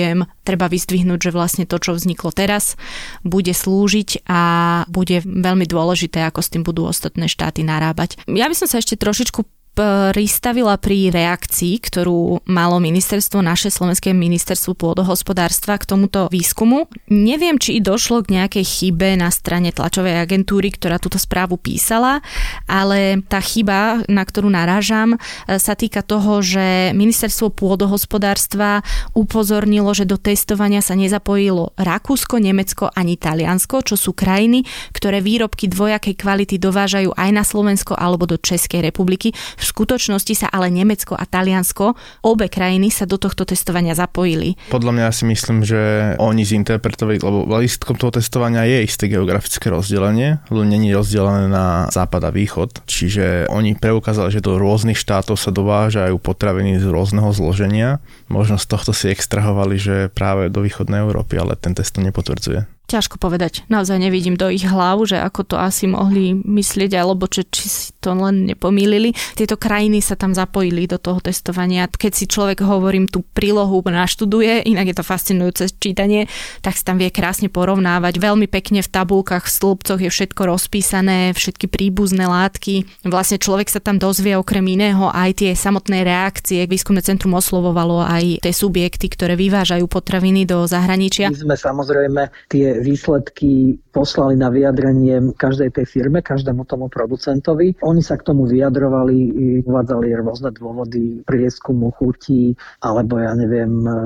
treba 0.42 0.66
vyzdvihnúť, 0.66 1.28
že 1.28 1.34
vlastne 1.34 1.64
to, 1.64 1.76
čo 1.78 1.94
vzniklo 1.96 2.32
teraz, 2.32 2.74
bude 3.22 3.52
slúžiť 3.52 4.26
a 4.26 4.42
bude 4.88 5.22
veľmi 5.24 5.66
dôležité, 5.68 6.24
ako 6.26 6.40
s 6.40 6.52
tým 6.52 6.62
budú 6.64 6.88
ostatné 6.88 7.28
štáty 7.28 7.62
narábať. 7.62 8.20
Ja 8.28 8.48
by 8.48 8.56
som 8.56 8.68
sa 8.68 8.80
ešte 8.80 8.98
trošičku 8.98 9.61
pristavila 9.72 10.76
pri 10.76 11.08
reakcii, 11.08 11.80
ktorú 11.80 12.44
malo 12.44 12.76
ministerstvo, 12.76 13.40
naše 13.40 13.72
slovenské 13.72 14.12
ministerstvo 14.12 14.76
pôdohospodárstva 14.76 15.80
k 15.80 15.88
tomuto 15.88 16.28
výskumu. 16.28 16.92
Neviem, 17.08 17.56
či 17.56 17.80
došlo 17.80 18.20
k 18.20 18.36
nejakej 18.36 18.64
chybe 18.68 19.16
na 19.16 19.32
strane 19.32 19.72
tlačovej 19.72 20.20
agentúry, 20.20 20.76
ktorá 20.76 21.00
túto 21.00 21.16
správu 21.16 21.56
písala, 21.56 22.20
ale 22.68 23.24
tá 23.24 23.40
chyba, 23.40 24.04
na 24.12 24.28
ktorú 24.28 24.52
narážam, 24.52 25.16
sa 25.48 25.72
týka 25.72 26.04
toho, 26.04 26.44
že 26.44 26.92
ministerstvo 26.92 27.56
pôdohospodárstva 27.56 28.84
upozornilo, 29.16 29.96
že 29.96 30.04
do 30.04 30.20
testovania 30.20 30.84
sa 30.84 30.92
nezapojilo 30.92 31.72
Rakúsko, 31.80 32.36
Nemecko 32.36 32.92
ani 32.92 33.16
Taliansko, 33.16 33.80
čo 33.88 33.96
sú 33.96 34.12
krajiny, 34.12 34.68
ktoré 34.92 35.24
výrobky 35.24 35.64
dvojakej 35.72 36.14
kvality 36.20 36.60
dovážajú 36.60 37.16
aj 37.16 37.30
na 37.32 37.40
Slovensko 37.40 37.96
alebo 37.96 38.28
do 38.28 38.36
Českej 38.36 38.84
republiky 38.84 39.32
v 39.62 39.70
skutočnosti 39.70 40.34
sa 40.34 40.50
ale 40.50 40.74
Nemecko 40.74 41.14
a 41.14 41.22
Taliansko, 41.22 41.94
obe 42.26 42.50
krajiny 42.50 42.90
sa 42.90 43.06
do 43.06 43.14
tohto 43.14 43.46
testovania 43.46 43.94
zapojili. 43.94 44.58
Podľa 44.74 44.92
mňa 44.98 45.06
si 45.14 45.24
myslím, 45.30 45.62
že 45.62 45.80
oni 46.18 46.42
zinterpretovali, 46.42 47.22
lebo 47.22 47.46
listkom 47.62 47.94
toho 47.94 48.18
testovania 48.18 48.66
je 48.66 48.82
isté 48.82 49.06
geografické 49.06 49.70
rozdelenie, 49.70 50.42
lebo 50.50 50.66
není 50.66 50.90
rozdelené 50.90 51.46
na 51.46 51.86
západ 51.94 52.26
a 52.26 52.30
východ. 52.34 52.82
Čiže 52.90 53.46
oni 53.46 53.78
preukázali, 53.78 54.34
že 54.34 54.42
do 54.42 54.58
rôznych 54.58 54.98
štátov 54.98 55.38
sa 55.38 55.54
dovážajú 55.54 56.18
potraviny 56.18 56.82
z 56.82 56.90
rôzneho 56.90 57.30
zloženia. 57.30 58.02
Možno 58.26 58.58
z 58.58 58.66
tohto 58.66 58.90
si 58.90 59.14
extrahovali, 59.14 59.78
že 59.78 60.10
práve 60.10 60.50
do 60.50 60.66
východnej 60.66 61.06
Európy, 61.06 61.38
ale 61.38 61.54
ten 61.54 61.78
test 61.78 61.94
to 61.94 62.02
nepotvrdzuje. 62.02 62.81
Ťažko 62.90 63.16
povedať. 63.16 63.64
Naozaj 63.72 63.96
nevidím 63.96 64.36
do 64.36 64.52
ich 64.52 64.68
hlav, 64.68 65.00
že 65.08 65.16
ako 65.16 65.54
to 65.54 65.56
asi 65.56 65.88
mohli 65.88 66.36
myslieť, 66.36 66.92
alebo 66.98 67.24
či, 67.24 67.40
či 67.48 67.64
si 67.70 67.88
to 68.04 68.12
len 68.12 68.44
nepomýlili. 68.44 69.16
Tieto 69.32 69.56
krajiny 69.56 70.04
sa 70.04 70.12
tam 70.12 70.36
zapojili 70.36 70.84
do 70.84 71.00
toho 71.00 71.22
testovania. 71.24 71.88
Keď 71.88 72.12
si 72.12 72.28
človek, 72.28 72.60
hovorím, 72.60 73.08
tú 73.08 73.24
prílohu 73.24 73.80
naštuduje, 73.80 74.68
inak 74.68 74.92
je 74.92 74.96
to 75.00 75.08
fascinujúce 75.08 75.72
čítanie, 75.80 76.28
tak 76.60 76.76
sa 76.76 76.92
tam 76.92 77.00
vie 77.00 77.08
krásne 77.08 77.48
porovnávať. 77.48 78.20
Veľmi 78.20 78.44
pekne 78.44 78.84
v 78.84 78.92
tabulkách, 78.92 79.48
v 79.48 79.54
stĺpcoch 79.56 80.00
je 80.02 80.10
všetko 80.12 80.42
rozpísané, 80.52 81.32
všetky 81.32 81.72
príbuzné 81.72 82.28
látky. 82.28 82.84
Vlastne 83.08 83.40
človek 83.40 83.72
sa 83.72 83.80
tam 83.80 83.96
dozvie 83.96 84.36
okrem 84.36 84.68
iného 84.68 85.08
aj 85.08 85.40
tie 85.40 85.50
samotné 85.56 86.04
reakcie. 86.04 86.68
Výskumné 86.68 87.00
centrum 87.00 87.32
oslovovalo 87.32 88.04
aj 88.04 88.44
tie 88.44 88.52
subjekty, 88.52 89.08
ktoré 89.08 89.32
vyvážajú 89.38 89.88
potraviny 89.88 90.44
do 90.44 90.68
zahraničia. 90.68 91.32
My 91.32 91.40
sme 91.40 91.56
samozrejme 91.56 92.22
tie 92.52 92.71
výsledky 92.80 93.76
poslali 93.92 94.38
na 94.38 94.48
vyjadrenie 94.48 95.34
každej 95.36 95.76
tej 95.76 95.86
firme, 95.90 96.24
každému 96.24 96.64
tomu 96.64 96.88
producentovi. 96.88 97.76
Oni 97.84 98.00
sa 98.00 98.16
k 98.16 98.32
tomu 98.32 98.48
vyjadrovali, 98.48 99.34
uvádzali 99.66 100.06
rôzne 100.16 100.54
dôvody 100.56 101.20
prieskumu 101.28 101.92
chutí, 101.92 102.56
alebo 102.80 103.20
ja 103.20 103.36
neviem, 103.36 103.84
e, 103.84 103.96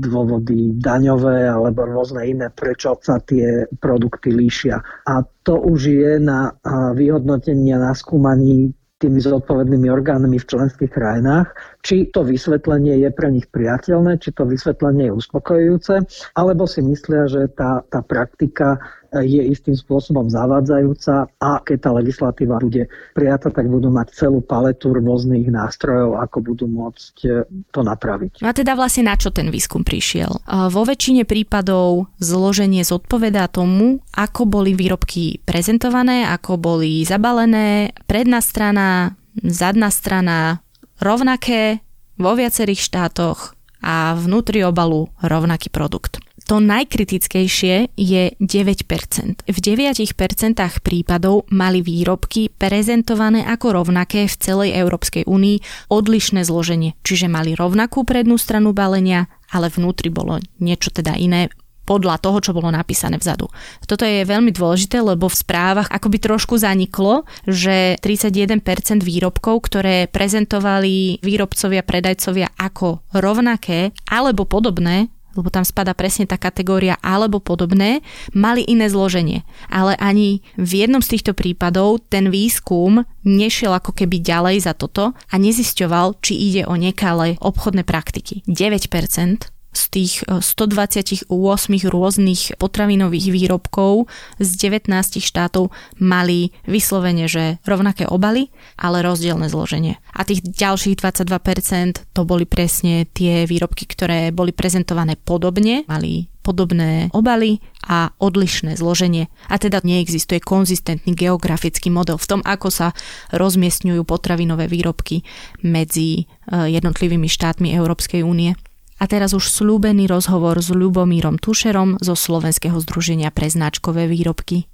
dôvody 0.00 0.78
daňové, 0.80 1.50
alebo 1.50 1.84
rôzne 1.84 2.24
iné, 2.24 2.48
prečo 2.48 2.96
sa 3.04 3.20
tie 3.20 3.68
produkty 3.82 4.32
líšia. 4.32 4.80
A 5.04 5.20
to 5.44 5.60
už 5.60 5.80
je 5.90 6.12
na 6.16 6.54
vyhodnotenie 6.94 7.74
na 7.76 7.92
skúmaní 7.96 8.72
tými 9.00 9.16
zodpovednými 9.16 9.88
orgánmi 9.88 10.36
v 10.36 10.44
členských 10.44 10.92
krajinách, 10.92 11.56
či 11.80 12.08
to 12.12 12.24
vysvetlenie 12.24 13.00
je 13.00 13.10
pre 13.12 13.32
nich 13.32 13.48
priateľné, 13.48 14.20
či 14.20 14.36
to 14.36 14.44
vysvetlenie 14.44 15.08
je 15.08 15.16
uspokojujúce, 15.16 15.94
alebo 16.36 16.68
si 16.68 16.80
myslia, 16.84 17.24
že 17.26 17.48
tá, 17.56 17.80
tá 17.88 18.04
praktika 18.04 18.80
je 19.18 19.42
istým 19.42 19.74
spôsobom 19.74 20.30
zavádzajúca 20.30 21.26
a 21.42 21.50
keď 21.66 21.78
tá 21.82 21.90
legislatíva 21.90 22.62
bude 22.62 22.86
prijata, 23.10 23.50
tak 23.50 23.66
budú 23.66 23.90
mať 23.90 24.14
celú 24.14 24.38
paletu 24.38 24.94
rôznych 24.94 25.50
nástrojov, 25.50 26.22
ako 26.22 26.38
budú 26.54 26.70
môcť 26.70 27.14
e, 27.26 27.30
to 27.74 27.80
napraviť. 27.82 28.46
A 28.46 28.54
teda 28.54 28.78
vlastne 28.78 29.10
na 29.10 29.18
čo 29.18 29.34
ten 29.34 29.50
výskum 29.50 29.82
prišiel? 29.82 30.30
Vo 30.70 30.82
väčšine 30.86 31.26
prípadov 31.26 32.06
zloženie 32.22 32.86
zodpovedá 32.86 33.50
tomu, 33.50 33.98
ako 34.14 34.46
boli 34.46 34.78
výrobky 34.78 35.42
prezentované, 35.42 36.30
ako 36.30 36.54
boli 36.54 37.02
zabalené, 37.02 37.90
predná 38.06 38.38
strana, 38.38 39.18
zadná 39.42 39.90
strana, 39.90 40.62
rovnaké 41.00 41.80
vo 42.20 42.36
viacerých 42.36 42.84
štátoch 42.84 43.56
a 43.80 44.12
vnútri 44.12 44.60
obalu 44.60 45.08
rovnaký 45.24 45.72
produkt. 45.72 46.20
To 46.48 46.58
najkritickejšie 46.58 47.94
je 47.94 48.22
9%. 48.42 49.46
V 49.46 49.58
9% 49.62 50.82
prípadov 50.82 51.46
mali 51.54 51.78
výrobky 51.78 52.50
prezentované 52.50 53.46
ako 53.46 53.78
rovnaké 53.78 54.26
v 54.26 54.34
celej 54.34 54.70
Európskej 54.74 55.30
únii 55.30 55.86
odlišné 55.94 56.42
zloženie, 56.42 56.98
čiže 57.06 57.30
mali 57.30 57.54
rovnakú 57.54 58.02
prednú 58.02 58.34
stranu 58.34 58.74
balenia, 58.74 59.30
ale 59.54 59.70
vnútri 59.70 60.10
bolo 60.10 60.42
niečo 60.58 60.90
teda 60.90 61.14
iné, 61.14 61.54
podľa 61.84 62.22
toho, 62.22 62.38
čo 62.38 62.54
bolo 62.54 62.70
napísané 62.70 63.18
vzadu. 63.18 63.50
Toto 63.84 64.06
je 64.06 64.22
veľmi 64.22 64.54
dôležité, 64.54 65.02
lebo 65.02 65.26
v 65.26 65.40
správach 65.40 65.90
akoby 65.90 66.22
trošku 66.22 66.54
zaniklo, 66.60 67.26
že 67.48 67.98
31% 67.98 69.02
výrobkov, 69.02 69.66
ktoré 69.66 70.06
prezentovali 70.06 71.18
výrobcovia, 71.20 71.82
predajcovia 71.82 72.54
ako 72.54 73.02
rovnaké 73.16 73.90
alebo 74.06 74.46
podobné, 74.46 75.10
lebo 75.38 75.50
tam 75.50 75.62
spada 75.62 75.94
presne 75.94 76.26
tá 76.26 76.34
kategória 76.34 76.98
alebo 76.98 77.38
podobné, 77.38 78.02
mali 78.34 78.66
iné 78.66 78.90
zloženie. 78.90 79.46
Ale 79.70 79.94
ani 79.98 80.42
v 80.58 80.86
jednom 80.86 81.02
z 81.02 81.18
týchto 81.18 81.32
prípadov 81.38 82.02
ten 82.10 82.30
výskum 82.30 83.06
nešiel 83.22 83.70
ako 83.70 83.94
keby 83.94 84.18
ďalej 84.22 84.66
za 84.66 84.74
toto 84.74 85.14
a 85.14 85.34
nezisťoval, 85.38 86.18
či 86.18 86.34
ide 86.34 86.62
o 86.66 86.74
nekalé 86.74 87.38
obchodné 87.38 87.86
praktiky. 87.86 88.42
9% 88.50 89.59
z 89.70 89.82
tých 89.90 90.14
128 90.26 91.30
e, 91.30 91.78
rôznych 91.86 92.58
potravinových 92.58 93.26
výrobkov 93.30 94.10
z 94.42 94.50
19 94.66 94.90
štátov 95.22 95.70
mali 96.02 96.50
vyslovene, 96.66 97.30
že 97.30 97.62
rovnaké 97.62 98.10
obaly, 98.10 98.50
ale 98.74 99.02
rozdielne 99.06 99.46
zloženie. 99.46 100.02
A 100.10 100.26
tých 100.26 100.42
ďalších 100.42 100.98
22% 100.98 102.02
to 102.10 102.22
boli 102.26 102.44
presne 102.44 103.06
tie 103.06 103.46
výrobky, 103.46 103.86
ktoré 103.86 104.34
boli 104.34 104.50
prezentované 104.50 105.14
podobne, 105.14 105.86
mali 105.86 106.26
podobné 106.40 107.12
obaly 107.12 107.60
a 107.84 108.10
odlišné 108.16 108.74
zloženie. 108.74 109.28
A 109.52 109.60
teda 109.60 109.84
neexistuje 109.84 110.40
konzistentný 110.40 111.12
geografický 111.12 111.92
model 111.92 112.16
v 112.16 112.26
tom, 112.26 112.40
ako 112.42 112.72
sa 112.72 112.88
rozmiestňujú 113.36 114.02
potravinové 114.08 114.66
výrobky 114.66 115.22
medzi 115.62 116.24
e, 116.24 116.72
jednotlivými 116.74 117.28
štátmi 117.28 117.76
Európskej 117.76 118.24
únie. 118.24 118.56
A 119.00 119.08
teraz 119.08 119.32
už 119.32 119.48
slúbený 119.48 120.04
rozhovor 120.04 120.60
s 120.60 120.68
Ľubomírom 120.68 121.40
Tušerom 121.40 122.04
zo 122.04 122.12
Slovenského 122.12 122.76
združenia 122.84 123.32
pre 123.32 123.48
značkové 123.48 124.04
výrobky. 124.04 124.68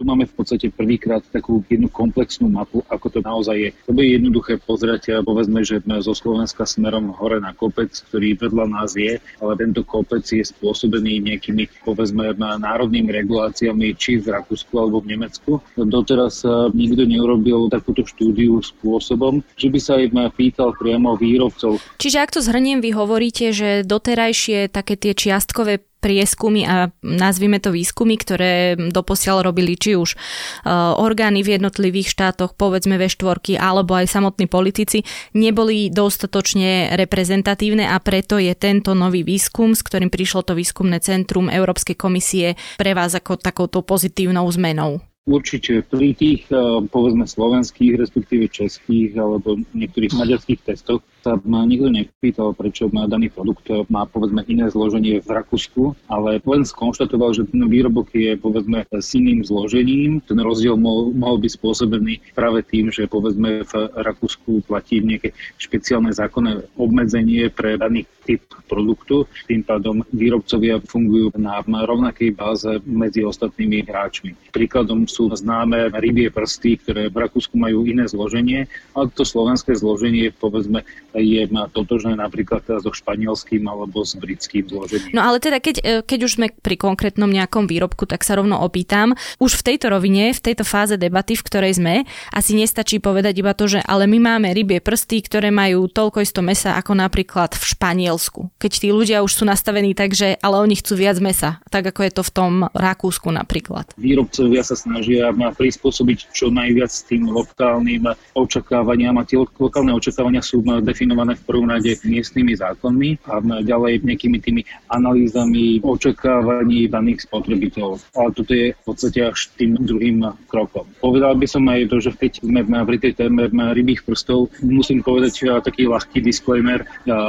Tu 0.00 0.08
máme 0.08 0.24
v 0.24 0.32
podstate 0.32 0.72
prvýkrát 0.72 1.20
takú 1.28 1.60
jednu 1.68 1.92
komplexnú 1.92 2.48
mapu, 2.48 2.80
ako 2.88 3.12
to 3.12 3.20
naozaj 3.20 3.52
je. 3.52 3.70
To 3.84 3.92
bude 3.92 4.08
jednoduché 4.08 4.56
pozrieť, 4.56 5.20
povedzme, 5.20 5.60
že 5.60 5.84
sme 5.84 6.00
zo 6.00 6.16
Slovenska 6.16 6.64
smerom 6.64 7.12
hore 7.20 7.36
na 7.36 7.52
kopec, 7.52 7.92
ktorý 8.08 8.32
vedľa 8.40 8.64
nás 8.72 8.96
je, 8.96 9.20
ale 9.44 9.52
tento 9.60 9.84
kopec 9.84 10.24
je 10.24 10.40
spôsobený 10.40 11.20
nejakými, 11.20 11.84
povedzme, 11.84 12.32
národnými 12.40 13.12
reguláciami, 13.12 13.92
či 13.92 14.24
v 14.24 14.40
Rakúsku 14.40 14.72
alebo 14.80 15.04
v 15.04 15.20
Nemecku. 15.20 15.60
Doteraz 15.76 16.48
nikto 16.72 17.04
neurobil 17.04 17.68
takúto 17.68 18.00
štúdiu 18.08 18.56
spôsobom, 18.64 19.44
že 19.60 19.68
by 19.68 19.78
sa 19.84 20.00
aj 20.00 20.16
pýtal 20.32 20.72
priamo 20.80 21.12
výrobcov. 21.20 21.76
Čiže 22.00 22.24
ak 22.24 22.32
to 22.32 22.40
zhrniem, 22.40 22.80
vy 22.80 22.96
hovoríte, 22.96 23.52
že 23.52 23.84
doterajšie 23.84 24.72
také 24.72 24.96
tie 24.96 25.12
čiastkové 25.12 25.84
prieskumy 26.00 26.64
a 26.64 26.88
nazvime 27.04 27.60
to 27.60 27.70
výskumy, 27.70 28.16
ktoré 28.16 28.74
doposiaľ 28.76 29.52
robili 29.52 29.76
či 29.76 29.94
už 29.94 30.16
uh, 30.16 30.96
orgány 30.96 31.44
v 31.44 31.60
jednotlivých 31.60 32.08
štátoch, 32.10 32.56
povedzme 32.56 32.96
V4, 32.96 33.60
alebo 33.60 33.94
aj 33.94 34.08
samotní 34.08 34.48
politici, 34.48 35.04
neboli 35.36 35.92
dostatočne 35.92 36.96
reprezentatívne 36.96 37.86
a 37.86 38.00
preto 38.00 38.40
je 38.40 38.56
tento 38.56 38.96
nový 38.96 39.22
výskum, 39.22 39.76
s 39.76 39.84
ktorým 39.84 40.08
prišlo 40.08 40.42
to 40.42 40.56
výskumné 40.56 41.04
centrum 41.04 41.52
Európskej 41.52 41.94
komisie 41.94 42.56
pre 42.80 42.96
vás 42.96 43.12
ako 43.12 43.36
takouto 43.36 43.84
pozitívnou 43.84 44.48
zmenou. 44.48 45.09
Určite 45.30 45.86
pri 45.86 46.10
tých, 46.18 46.50
eh, 46.50 46.58
povedzme, 46.90 47.22
slovenských, 47.22 47.94
respektíve 48.02 48.50
českých 48.50 49.14
alebo 49.14 49.62
niektorých 49.70 50.18
maďarských 50.18 50.66
testoch 50.66 51.06
sa 51.20 51.36
ma 51.44 51.62
nikto 51.68 51.92
nepýtal, 51.92 52.56
prečo 52.56 52.88
má 52.90 53.04
daný 53.04 53.28
produkt 53.28 53.68
má 53.92 54.08
povedzme 54.08 54.42
iné 54.48 54.66
zloženie 54.72 55.20
v 55.20 55.30
Rakúsku, 55.30 55.94
ale 56.08 56.40
len 56.40 56.62
skonštatoval, 56.64 57.36
že 57.36 57.46
ten 57.46 57.62
výrobok 57.68 58.10
je 58.16 58.34
povedzme 58.40 58.88
s 58.88 59.08
iným 59.14 59.44
zložením. 59.44 60.24
Ten 60.24 60.40
rozdiel 60.40 60.80
mohol, 60.80 61.12
mohol 61.12 61.38
byť 61.44 61.52
spôsobený 61.60 62.34
práve 62.34 62.64
tým, 62.66 62.88
že 62.88 63.06
povedzme 63.06 63.68
v 63.68 63.72
Rakúsku 64.00 64.64
platí 64.64 65.04
nejaké 65.04 65.36
špeciálne 65.60 66.10
zákonné 66.10 66.72
obmedzenie 66.80 67.52
pre 67.52 67.76
daný 67.76 68.08
typ 68.24 68.40
produktu. 68.64 69.28
Tým 69.44 69.60
pádom 69.66 70.00
výrobcovia 70.14 70.80
fungujú 70.88 71.34
na 71.36 71.60
rovnakej 71.60 72.30
báze 72.32 72.70
medzi 72.88 73.26
ostatnými 73.26 73.84
hráčmi. 73.84 74.32
Príkladom 74.54 75.04
sú 75.04 75.19
známe 75.28 75.92
rybie 75.92 76.32
prsty, 76.32 76.80
ktoré 76.80 77.12
v 77.12 77.20
Rakúsku 77.26 77.58
majú 77.58 77.84
iné 77.84 78.08
zloženie, 78.08 78.70
ale 78.96 79.12
to 79.12 79.26
slovenské 79.26 79.76
zloženie 79.76 80.32
povedzme 80.32 80.86
je 81.12 81.42
totožné 81.74 82.14
napríklad 82.14 82.62
so 82.64 82.94
španielským 82.94 83.66
alebo 83.66 84.06
s 84.06 84.14
britským 84.14 84.70
zložením. 84.70 85.12
No 85.12 85.26
ale 85.26 85.42
teda 85.42 85.58
keď, 85.58 85.76
e, 85.82 85.92
keď 86.06 86.18
už 86.24 86.32
sme 86.38 86.46
pri 86.54 86.78
konkrétnom 86.78 87.26
nejakom 87.26 87.66
výrobku, 87.66 88.06
tak 88.06 88.22
sa 88.22 88.38
rovno 88.38 88.62
opýtam. 88.62 89.18
Už 89.42 89.58
v 89.58 89.74
tejto 89.74 89.90
rovine, 89.90 90.30
v 90.30 90.40
tejto 90.40 90.62
fáze 90.62 90.94
debaty, 90.94 91.34
v 91.34 91.42
ktorej 91.42 91.82
sme, 91.82 92.06
asi 92.30 92.54
nestačí 92.54 93.02
povedať 93.02 93.42
iba 93.42 93.52
to, 93.58 93.66
že 93.66 93.82
ale 93.82 94.06
my 94.06 94.22
máme 94.22 94.54
rybie 94.54 94.78
prsty, 94.78 95.26
ktoré 95.26 95.50
majú 95.50 95.90
toľko 95.90 96.22
isto 96.22 96.40
mesa 96.46 96.78
ako 96.78 96.94
napríklad 96.94 97.58
v 97.58 97.64
Španielsku. 97.74 98.54
Keď 98.62 98.72
tí 98.86 98.88
ľudia 98.94 99.26
už 99.26 99.42
sú 99.42 99.44
nastavení 99.48 99.98
tak, 99.98 100.14
že 100.14 100.38
ale 100.38 100.62
oni 100.62 100.78
chcú 100.78 100.94
viac 100.94 101.18
mesa, 101.18 101.58
tak 101.74 101.90
ako 101.90 102.06
je 102.06 102.12
to 102.14 102.22
v 102.22 102.30
tom 102.30 102.52
Rakúsku 102.70 103.26
napríklad. 103.34 103.90
Výrobcovia 103.98 104.62
sa 104.62 104.78
snažia 104.78 105.09
prispôsobiť 105.56 106.34
čo 106.34 106.50
najviac 106.50 106.92
tým 107.06 107.30
lokálnym 107.30 108.10
očakávaniam 108.34 109.16
a 109.16 109.24
tie 109.24 109.38
lokálne 109.38 109.94
očakávania 109.94 110.42
sú 110.42 110.60
definované 110.82 111.38
v 111.38 111.46
prvom 111.46 111.70
rade 111.70 111.96
miestnymi 112.04 112.58
zákonmi 112.58 113.30
a 113.30 113.40
ďalej 113.62 114.02
nejakými 114.04 114.38
tými 114.42 114.62
analýzami 114.90 115.80
očakávaní 115.80 116.90
daných 116.90 117.30
spotrebiteľov. 117.30 118.02
Ale 118.18 118.28
toto 118.34 118.52
je 118.52 118.74
v 118.74 118.82
podstate 118.84 119.30
až 119.30 119.48
tým 119.54 119.78
druhým 119.78 120.26
krokom. 120.50 120.84
Povedal 121.00 121.38
by 121.38 121.46
som 121.46 121.64
aj 121.70 121.86
to, 121.88 121.96
že 122.02 122.10
keď 122.18 122.32
sme 122.42 122.60
pri 122.66 122.98
tej 122.98 123.12
téme 123.14 123.46
rybých 123.48 124.02
prstov, 124.02 124.50
musím 124.60 125.00
povedať 125.00 125.62
taký 125.62 125.86
ľahký 125.86 126.18
disclaimer, 126.20 126.82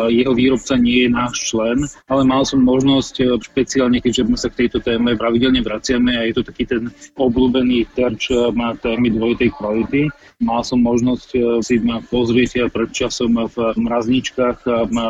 jeho 0.10 0.34
výrobca 0.34 0.74
nie 0.76 1.06
je 1.06 1.10
náš 1.14 1.54
člen, 1.54 1.86
ale 2.10 2.26
mal 2.26 2.42
som 2.44 2.66
možnosť 2.66 3.44
špeciálne, 3.46 4.02
keďže 4.02 4.26
sme 4.26 4.38
sa 4.42 4.50
k 4.50 4.66
tejto 4.66 4.82
téme 4.82 5.14
pravidelne 5.14 5.62
vraciame 5.62 6.18
a 6.18 6.26
je 6.26 6.34
to 6.34 6.44
taký 6.48 6.66
ten 6.66 6.90
obľúbený 7.14 7.61
terč 7.98 8.32
e, 8.32 8.50
má 8.56 8.74
témy 8.80 9.12
dvojitej 9.12 9.50
kvality. 9.60 10.02
Mal 10.42 10.62
som 10.64 10.80
možnosť 10.82 11.30
e, 11.36 11.40
si 11.60 11.76
pozrieť 12.10 12.72
pred 12.72 12.90
časom 12.96 13.36
v 13.36 13.56
mrazničkách 13.78 14.64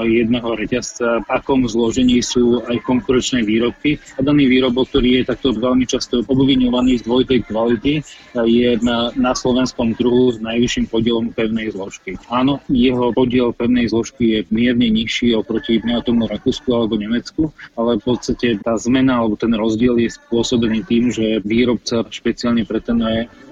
jedného 0.07 0.49
reťazca, 0.57 1.23
v 1.23 1.27
akom 1.29 1.67
zložení 1.69 2.19
sú 2.19 2.63
aj 2.65 2.81
konkurenčné 2.83 3.45
výrobky. 3.45 4.01
A 4.17 4.25
daný 4.25 4.49
výrobok, 4.49 4.89
ktorý 4.89 5.21
je 5.21 5.29
takto 5.29 5.53
veľmi 5.53 5.85
často 5.85 6.25
obvinovaný 6.25 6.99
z 6.99 7.05
dvojitej 7.05 7.39
kvality, 7.47 7.93
je 8.33 8.69
na, 8.81 9.13
na 9.13 9.31
slovenskom 9.37 9.93
trhu 9.95 10.33
s 10.33 10.37
najvyšším 10.41 10.89
podielom 10.89 11.31
pevnej 11.35 11.71
zložky. 11.71 12.17
Áno, 12.31 12.59
jeho 12.67 13.13
podiel 13.13 13.53
pevnej 13.53 13.87
zložky 13.91 14.23
je 14.23 14.39
mierne 14.49 14.89
nižší 14.89 15.37
oproti 15.37 15.79
tomu 16.01 16.25
Rakúsku 16.25 16.69
alebo 16.73 16.97
Nemecku, 16.97 17.53
ale 17.77 18.01
v 18.01 18.03
podstate 18.03 18.57
tá 18.63 18.75
zmena 18.79 19.21
alebo 19.21 19.37
ten 19.37 19.53
rozdiel 19.53 20.01
je 20.01 20.09
spôsobený 20.09 20.81
tým, 20.89 21.13
že 21.13 21.39
výrobca 21.45 22.01
špeciálne 22.09 22.40
pre 22.65 22.79
ten 22.81 22.97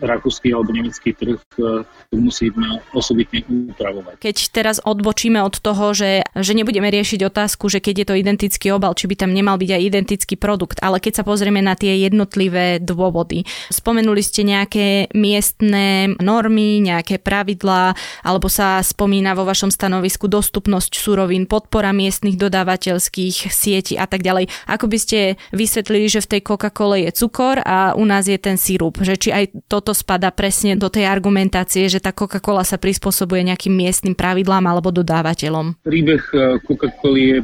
rakúsky 0.01 0.51
alebo 0.53 0.73
nemecký 0.73 1.13
trh 1.13 1.39
to 1.55 1.85
musíme 2.15 2.81
osobitne 2.95 3.45
upravovať. 3.45 4.17
Keď 4.17 4.37
teraz 4.49 4.77
odbočíme 4.81 5.37
od 5.43 5.59
toho, 5.61 5.93
že, 5.93 6.25
že 6.33 6.53
nebudeme 6.57 6.89
riešiť 6.89 7.21
otázku, 7.27 7.69
že 7.69 7.83
keď 7.83 7.95
je 8.01 8.07
to 8.07 8.15
identický 8.17 8.67
obal, 8.73 8.97
či 8.97 9.05
by 9.05 9.15
tam 9.19 9.31
nemal 9.35 9.59
byť 9.59 9.69
aj 9.75 9.81
identický 9.85 10.35
produkt, 10.39 10.81
ale 10.81 10.97
keď 10.97 11.21
sa 11.21 11.27
pozrieme 11.27 11.61
na 11.61 11.77
tie 11.77 12.01
jednotlivé 12.01 12.81
dôvody. 12.81 13.45
Spomenuli 13.69 14.21
ste 14.25 14.41
nejaké 14.47 15.11
miestne 15.13 16.17
normy, 16.17 16.81
nejaké 16.81 17.21
pravidlá, 17.21 17.93
alebo 18.25 18.49
sa 18.49 18.81
spomína 18.81 19.37
vo 19.37 19.45
vašom 19.45 19.69
stanovisku 19.69 20.25
dostupnosť 20.25 20.97
surovín, 20.97 21.45
podpora 21.45 21.93
miestnych 21.93 22.39
dodávateľských 22.39 23.51
sietí 23.51 23.99
a 23.99 24.09
tak 24.09 24.25
ďalej. 24.25 24.49
Ako 24.65 24.89
by 24.89 24.97
ste 24.97 25.19
vysvetlili, 25.53 26.07
že 26.09 26.23
v 26.23 26.31
tej 26.37 26.41
Coca-Cole 26.45 27.05
je 27.05 27.11
cukor 27.13 27.61
a 27.61 27.93
u 27.93 28.03
nás 28.07 28.25
je 28.25 28.37
ten 28.39 28.57
sírup, 28.79 28.95
že 29.03 29.19
či 29.19 29.29
aj 29.35 29.67
toto 29.67 29.91
spada 29.91 30.31
presne 30.31 30.79
do 30.79 30.87
tej 30.87 31.03
argumentácie, 31.03 31.91
že 31.91 31.99
tá 31.99 32.15
Coca-Cola 32.15 32.63
sa 32.63 32.79
prispôsobuje 32.79 33.51
nejakým 33.51 33.75
miestnym 33.75 34.15
pravidlám 34.15 34.63
alebo 34.63 34.95
dodávateľom? 34.95 35.83
Príbeh 35.83 36.23
eh, 36.31 36.55
Coca-Coly 36.63 37.21
je 37.35 37.37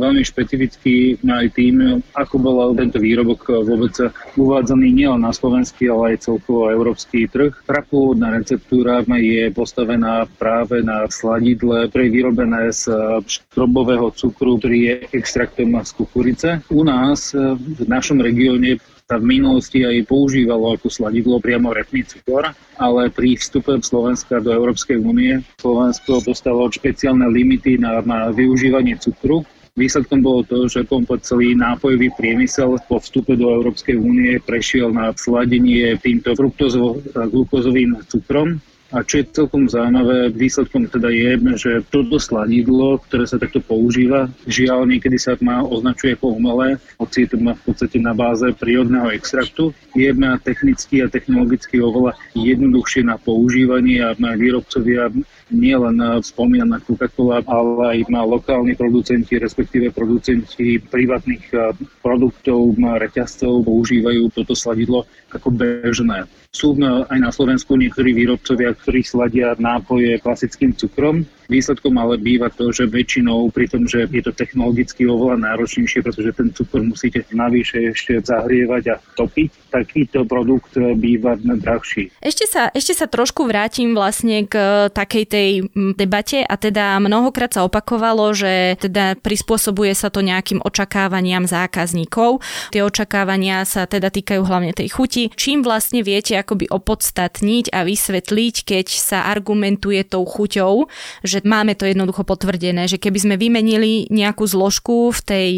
veľmi 0.00 0.24
špecifický 0.24 1.20
aj 1.28 1.52
tým, 1.52 2.00
ako 2.16 2.34
bol 2.40 2.72
tento 2.72 2.96
výrobok 2.96 3.52
eh, 3.52 3.60
vôbec 3.60 3.92
uvádzaný 4.40 4.88
nielen 4.88 5.28
na 5.28 5.32
slovenský, 5.36 5.92
ale 5.92 6.16
aj 6.16 6.32
celkovo 6.32 6.72
európsky 6.72 7.28
trh. 7.28 7.52
Prapôvodná 7.68 8.32
receptúra 8.32 9.04
je 9.04 9.52
postavená 9.52 10.24
práve 10.40 10.80
na 10.80 11.04
sladidle, 11.12 11.92
ktoré 11.92 12.08
je 12.08 12.14
vyrobené 12.16 12.72
z 12.72 12.88
eh, 12.88 13.20
štrobového 13.28 14.08
cukru, 14.16 14.56
ktorý 14.56 14.78
je 14.80 14.94
extraktom 15.20 15.76
z 15.84 15.92
kukurice. 15.92 16.48
U 16.72 16.80
nás 16.80 17.36
v 17.36 17.84
našom 17.84 18.24
regióne 18.24 18.80
sa 19.08 19.16
v 19.16 19.40
minulosti 19.40 19.88
aj 19.88 20.04
používalo 20.04 20.76
ako 20.76 20.92
sladidlo 20.92 21.40
priamo 21.40 21.72
repný 21.72 22.04
cukor, 22.04 22.52
ale 22.76 23.08
pri 23.08 23.40
vstupe 23.40 23.80
Slovenska 23.80 24.36
do 24.36 24.52
Európskej 24.52 25.00
únie 25.00 25.40
Slovensko 25.56 26.20
dostalo 26.20 26.68
špeciálne 26.68 27.24
limity 27.24 27.80
na, 27.80 28.04
na 28.04 28.28
využívanie 28.28 29.00
cukru. 29.00 29.48
Výsledkom 29.80 30.20
bolo 30.20 30.44
to, 30.44 30.68
že 30.68 30.84
komplet 30.84 31.24
celý 31.24 31.56
nápojový 31.56 32.12
priemysel 32.20 32.76
po 32.84 33.00
vstupe 33.00 33.32
do 33.32 33.48
Európskej 33.48 33.96
únie 33.96 34.36
prešiel 34.44 34.92
na 34.92 35.16
sladenie 35.16 35.96
týmto 36.04 36.36
fruktozovým 36.36 38.04
cukrom 38.12 38.60
a 38.88 39.04
čo 39.04 39.20
je 39.20 39.30
celkom 39.36 39.68
zaujímavé, 39.68 40.32
výsledkom 40.32 40.88
teda 40.88 41.12
je, 41.12 41.36
že 41.60 41.72
toto 41.92 42.16
sladidlo, 42.16 42.96
ktoré 43.04 43.28
sa 43.28 43.36
takto 43.36 43.60
používa, 43.60 44.32
žiaľ 44.48 44.88
niekedy 44.88 45.20
sa 45.20 45.36
má 45.44 45.60
označuje 45.60 46.16
ako 46.16 46.40
umelé, 46.40 46.80
hoci 46.96 47.28
to 47.28 47.36
má 47.36 47.52
v 47.52 47.62
podstate 47.68 48.00
na 48.00 48.16
báze 48.16 48.48
prírodného 48.56 49.12
extraktu, 49.12 49.76
je 49.92 50.08
technicky 50.40 51.04
a 51.04 51.12
technologicky 51.12 51.76
oveľa 51.84 52.16
jednoduchšie 52.32 53.04
na 53.04 53.20
používanie 53.20 54.00
a 54.00 54.16
má 54.16 54.32
výrobcovia 54.32 55.12
nielen 55.48 56.00
spomínaná 56.20 56.80
Coca-Cola, 56.84 57.40
ale 57.48 58.04
aj 58.04 58.12
má 58.12 58.22
lokálni 58.24 58.76
producenti, 58.76 59.40
respektíve 59.40 59.92
producenti 59.92 60.76
privátnych 60.78 61.48
produktov, 62.04 62.76
reťazcov 62.76 63.64
používajú 63.64 64.32
toto 64.32 64.52
sladidlo 64.52 65.08
ako 65.32 65.48
bežné. 65.52 66.28
Sú 66.52 66.76
aj 66.82 67.18
na 67.20 67.28
Slovensku 67.32 67.76
niektorí 67.76 68.16
výrobcovia, 68.16 68.72
ktorí 68.72 69.00
sladia 69.04 69.56
nápoje 69.56 70.16
klasickým 70.20 70.72
cukrom, 70.76 71.24
Výsledkom 71.48 71.96
ale 71.96 72.20
býva 72.20 72.52
to, 72.52 72.68
že 72.68 72.84
väčšinou 72.84 73.48
pri 73.48 73.72
tom, 73.72 73.88
že 73.88 74.04
je 74.04 74.20
to 74.20 74.36
technologicky 74.36 75.08
oveľa 75.08 75.40
náročnejšie, 75.48 76.04
pretože 76.04 76.36
ten 76.36 76.52
cukor 76.52 76.84
musíte 76.84 77.24
navyše 77.32 77.96
ešte 77.96 78.20
zahrievať 78.20 78.82
a 78.92 79.00
topiť, 79.16 79.72
takýto 79.72 80.28
produkt 80.28 80.76
býva 80.76 81.40
drahší. 81.40 82.12
Ešte 82.20 82.44
sa, 82.44 82.68
ešte 82.68 82.92
sa 82.92 83.08
trošku 83.08 83.48
vrátim 83.48 83.96
vlastne 83.96 84.44
k 84.44 84.54
takej 84.92 85.24
tej 85.24 85.48
debate 85.96 86.44
a 86.44 86.54
teda 86.60 87.00
mnohokrát 87.00 87.56
sa 87.56 87.64
opakovalo, 87.64 88.36
že 88.36 88.76
teda 88.76 89.16
prispôsobuje 89.16 89.96
sa 89.96 90.12
to 90.12 90.20
nejakým 90.20 90.60
očakávaniam 90.60 91.48
zákazníkov. 91.48 92.44
Tie 92.76 92.84
očakávania 92.84 93.64
sa 93.64 93.88
teda 93.88 94.12
týkajú 94.12 94.44
hlavne 94.44 94.76
tej 94.76 94.92
chuti. 94.92 95.32
Čím 95.32 95.64
vlastne 95.64 96.04
viete 96.04 96.36
akoby 96.36 96.68
opodstatniť 96.68 97.72
a 97.72 97.88
vysvetliť, 97.88 98.54
keď 98.68 98.86
sa 98.92 99.24
argumentuje 99.24 100.04
tou 100.04 100.28
chuťou, 100.28 100.92
že 101.24 101.37
máme 101.44 101.76
to 101.76 101.86
jednoducho 101.86 102.24
potvrdené, 102.24 102.88
že 102.88 102.96
keby 102.96 103.18
sme 103.18 103.34
vymenili 103.36 104.08
nejakú 104.08 104.46
zložku 104.48 105.12
v 105.12 105.20
tej 105.20 105.50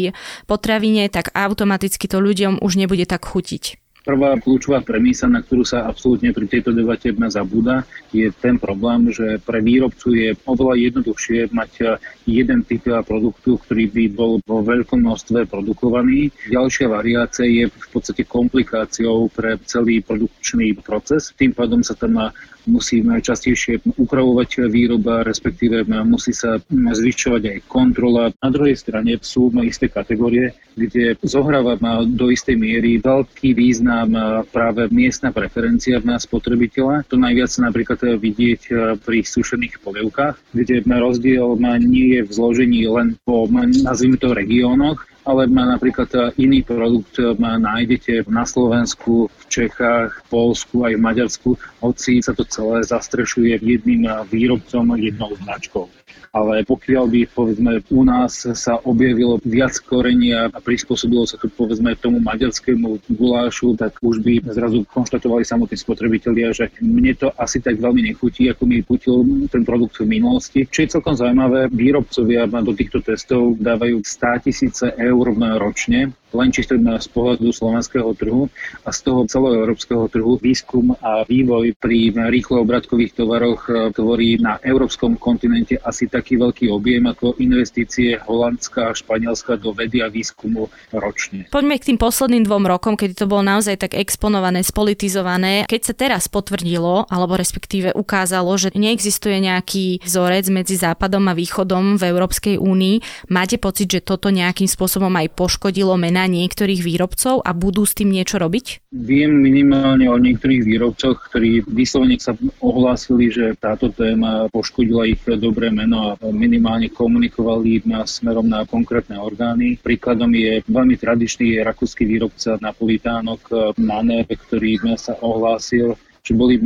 potravine, 0.45 1.07
tak 1.07 1.31
automaticky 1.33 2.09
to 2.09 2.19
ľuďom 2.19 2.59
už 2.61 2.77
nebude 2.77 3.07
tak 3.07 3.25
chutiť. 3.25 3.81
Prvá 4.01 4.33
kľúčová 4.33 4.81
premisa, 4.81 5.29
na 5.29 5.45
ktorú 5.45 5.61
sa 5.61 5.85
absolútne 5.85 6.33
pri 6.33 6.49
tejto 6.49 6.73
debate 6.73 7.13
zabúda, 7.29 7.85
je 8.09 8.33
ten 8.33 8.57
problém, 8.57 9.13
že 9.13 9.37
pre 9.45 9.61
výrobcu 9.61 10.17
je 10.17 10.33
oveľa 10.49 10.89
jednoduchšie 10.89 11.53
mať 11.53 12.01
jeden 12.25 12.65
typ 12.65 12.81
produktu, 13.05 13.61
ktorý 13.61 13.93
by 13.93 14.03
bol 14.09 14.41
vo 14.41 14.65
veľkom 14.65 15.05
množstve 15.05 15.45
produkovaný. 15.45 16.33
Ďalšia 16.49 16.89
variácia 16.89 17.45
je 17.45 17.69
v 17.69 17.87
podstate 17.93 18.25
komplikáciou 18.25 19.29
pre 19.29 19.61
celý 19.69 20.01
produkčný 20.01 20.73
proces. 20.81 21.29
Tým 21.37 21.53
pádom 21.53 21.85
sa 21.85 21.93
tam 21.93 22.33
musí 22.65 23.01
častejšie 23.01 23.81
upravovať 23.97 24.69
výroba, 24.69 25.21
respektíve 25.25 25.85
musí 26.05 26.33
sa 26.33 26.57
zvyšovať 26.69 27.41
aj 27.45 27.57
kontrola. 27.69 28.33
Na 28.41 28.49
druhej 28.49 28.77
strane 28.77 29.17
sú 29.21 29.53
isté 29.61 29.91
kategórie, 29.91 30.53
kde 30.77 31.19
zohráva 31.21 31.75
do 32.07 32.31
istej 32.31 32.55
miery 32.55 32.97
veľký 33.03 33.53
význam 33.53 34.15
práve 34.49 34.87
miestna 34.89 35.35
preferencia 35.35 35.99
nás 36.03 36.23
spotrebiteľa. 36.23 37.05
To 37.11 37.19
najviac 37.19 37.51
napríklad 37.59 37.99
vidieť 38.17 38.61
pri 39.03 39.17
sušených 39.21 39.83
polievkách, 39.83 40.55
kde 40.55 40.85
rozdiel 40.87 41.59
nie 41.81 42.17
je 42.17 42.21
v 42.23 42.31
zložení 42.31 42.87
len 42.87 43.19
po, 43.27 43.45
nazvime 43.51 44.15
to, 44.15 44.31
regiónoch, 44.31 45.10
ale 45.25 45.47
má 45.47 45.67
napríklad 45.69 46.33
iný 46.37 46.65
produkt 46.65 47.17
má, 47.37 47.57
nájdete 47.57 48.25
na 48.29 48.45
Slovensku, 48.47 49.29
v 49.29 49.43
Čechách, 49.49 50.21
v 50.21 50.23
Polsku 50.29 50.87
aj 50.87 50.93
v 50.97 51.03
Maďarsku, 51.03 51.49
hoci 51.81 52.21
sa 52.21 52.33
to 52.33 52.45
celé 52.47 52.83
zastrešuje 52.85 53.59
jedným 53.61 54.07
výrobcom, 54.29 54.97
jednou 54.97 55.31
značkou 55.41 55.89
ale 56.31 56.63
pokiaľ 56.63 57.05
by 57.11 57.21
povedzme 57.35 57.71
u 57.91 58.01
nás 58.07 58.47
sa 58.55 58.79
objavilo 58.87 59.35
viac 59.43 59.75
korenia 59.83 60.47
a 60.47 60.59
prispôsobilo 60.63 61.27
sa 61.27 61.35
to 61.35 61.51
povedzme 61.51 61.91
tomu 61.99 62.23
maďarskému 62.23 63.03
gulášu, 63.11 63.75
tak 63.75 63.99
už 63.99 64.23
by 64.23 64.39
zrazu 64.47 64.87
konštatovali 64.87 65.43
samotní 65.43 65.75
spotrebitelia, 65.75 66.55
že 66.55 66.71
mne 66.79 67.11
to 67.19 67.27
asi 67.35 67.59
tak 67.59 67.83
veľmi 67.83 68.15
nechutí, 68.15 68.47
ako 68.47 68.63
mi 68.63 68.79
chutil 68.79 69.27
ten 69.51 69.67
produkt 69.67 69.99
v 69.99 70.07
minulosti. 70.07 70.63
Čo 70.71 70.79
je 70.87 70.93
celkom 70.95 71.19
zaujímavé, 71.19 71.67
výrobcovia 71.67 72.47
do 72.47 72.71
týchto 72.71 73.03
testov 73.03 73.59
dávajú 73.59 73.99
100 73.99 74.47
tisíce 74.47 74.85
eur 74.95 75.10
ročne 75.59 76.11
len 76.31 76.49
čisto 76.49 76.79
z 76.79 77.07
pohľadu 77.11 77.51
slovenského 77.51 78.11
trhu 78.15 78.47
a 78.87 78.89
z 78.89 78.99
toho 79.03 79.27
celoeurópskeho 79.27 80.07
trhu 80.07 80.39
výskum 80.39 80.95
a 81.03 81.27
vývoj 81.27 81.75
pri 81.77 82.15
rýchlo 82.31 82.63
obratkových 82.63 83.19
tovaroch 83.19 83.61
e, 83.67 83.71
tvorí 83.91 84.39
na 84.39 84.57
európskom 84.63 85.19
kontinente 85.19 85.75
asi 85.83 86.07
taký 86.07 86.39
veľký 86.39 86.71
objem 86.71 87.03
ako 87.11 87.35
investície 87.43 88.15
Holandska 88.15 88.91
a 88.91 88.95
Španielska 88.95 89.59
do 89.59 89.75
vedy 89.75 89.99
a 89.99 90.07
výskumu 90.07 90.71
ročne. 90.95 91.51
Poďme 91.51 91.75
k 91.75 91.93
tým 91.93 91.99
posledným 91.99 92.47
dvom 92.47 92.65
rokom, 92.65 92.95
kedy 92.95 93.13
to 93.19 93.27
bolo 93.27 93.43
naozaj 93.43 93.75
tak 93.75 93.93
exponované, 93.99 94.63
spolitizované. 94.63 95.67
Keď 95.67 95.81
sa 95.83 95.93
teraz 95.93 96.31
potvrdilo, 96.31 97.11
alebo 97.11 97.35
respektíve 97.35 97.91
ukázalo, 97.91 98.55
že 98.55 98.71
neexistuje 98.71 99.43
nejaký 99.43 99.99
vzorec 100.01 100.47
medzi 100.47 100.79
západom 100.79 101.27
a 101.27 101.35
východom 101.35 101.99
v 101.99 102.03
Európskej 102.07 102.55
únii, 102.55 103.27
máte 103.27 103.59
pocit, 103.59 103.91
že 103.91 104.01
toto 104.01 104.31
nejakým 104.31 104.69
spôsobom 104.69 105.11
aj 105.11 105.33
poškodilo 105.35 105.93
mena 105.99 106.20
na 106.21 106.29
niektorých 106.29 106.85
výrobcov 106.85 107.41
a 107.41 107.49
budú 107.57 107.81
s 107.81 107.97
tým 107.97 108.13
niečo 108.13 108.37
robiť? 108.37 108.93
Viem 108.93 109.41
minimálne 109.41 110.05
o 110.05 110.21
niektorých 110.21 110.61
výrobcoch, 110.61 111.17
ktorí 111.33 111.65
vyslovene 111.65 112.21
sa 112.21 112.37
ohlásili, 112.61 113.33
že 113.33 113.57
táto 113.57 113.89
téma 113.89 114.45
poškodila 114.53 115.09
ich 115.09 115.25
dobré 115.25 115.73
meno 115.73 116.13
a 116.13 116.21
minimálne 116.29 116.93
komunikovali 116.93 117.81
na 117.89 118.05
smerom 118.05 118.45
na 118.45 118.69
konkrétne 118.69 119.17
orgány. 119.17 119.81
Príkladom 119.81 120.29
je 120.37 120.61
veľmi 120.69 120.93
tradičný 120.93 121.57
rakúsky 121.65 122.05
výrobca 122.05 122.61
napolitánok 122.61 123.73
Maner, 123.81 124.29
ktorý 124.29 124.93
sa 124.93 125.17
ohlásil 125.25 125.97
že 126.21 126.37
boli 126.37 126.61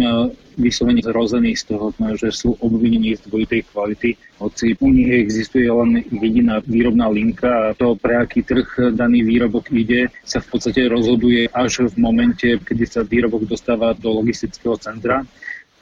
vyslovene 0.59 0.99
zrození 0.99 1.55
z 1.55 1.63
toho, 1.71 1.95
že 2.19 2.27
sú 2.31 2.59
obvinení 2.59 3.15
z 3.15 3.23
dvojitej 3.27 3.61
kvality, 3.71 4.09
hoci 4.39 4.75
u 4.83 4.91
nich 4.91 5.07
existuje 5.15 5.63
len 5.71 6.03
jediná 6.11 6.59
výrobná 6.59 7.07
linka 7.07 7.71
a 7.71 7.75
to, 7.75 7.95
pre 7.95 8.19
aký 8.19 8.43
trh 8.43 8.91
daný 8.91 9.23
výrobok 9.23 9.71
ide, 9.71 10.11
sa 10.27 10.43
v 10.43 10.47
podstate 10.51 10.91
rozhoduje 10.91 11.47
až 11.55 11.87
v 11.87 11.95
momente, 11.95 12.47
kedy 12.59 12.83
sa 12.83 13.07
výrobok 13.07 13.47
dostáva 13.47 13.95
do 13.95 14.11
logistického 14.19 14.75
centra. 14.75 15.23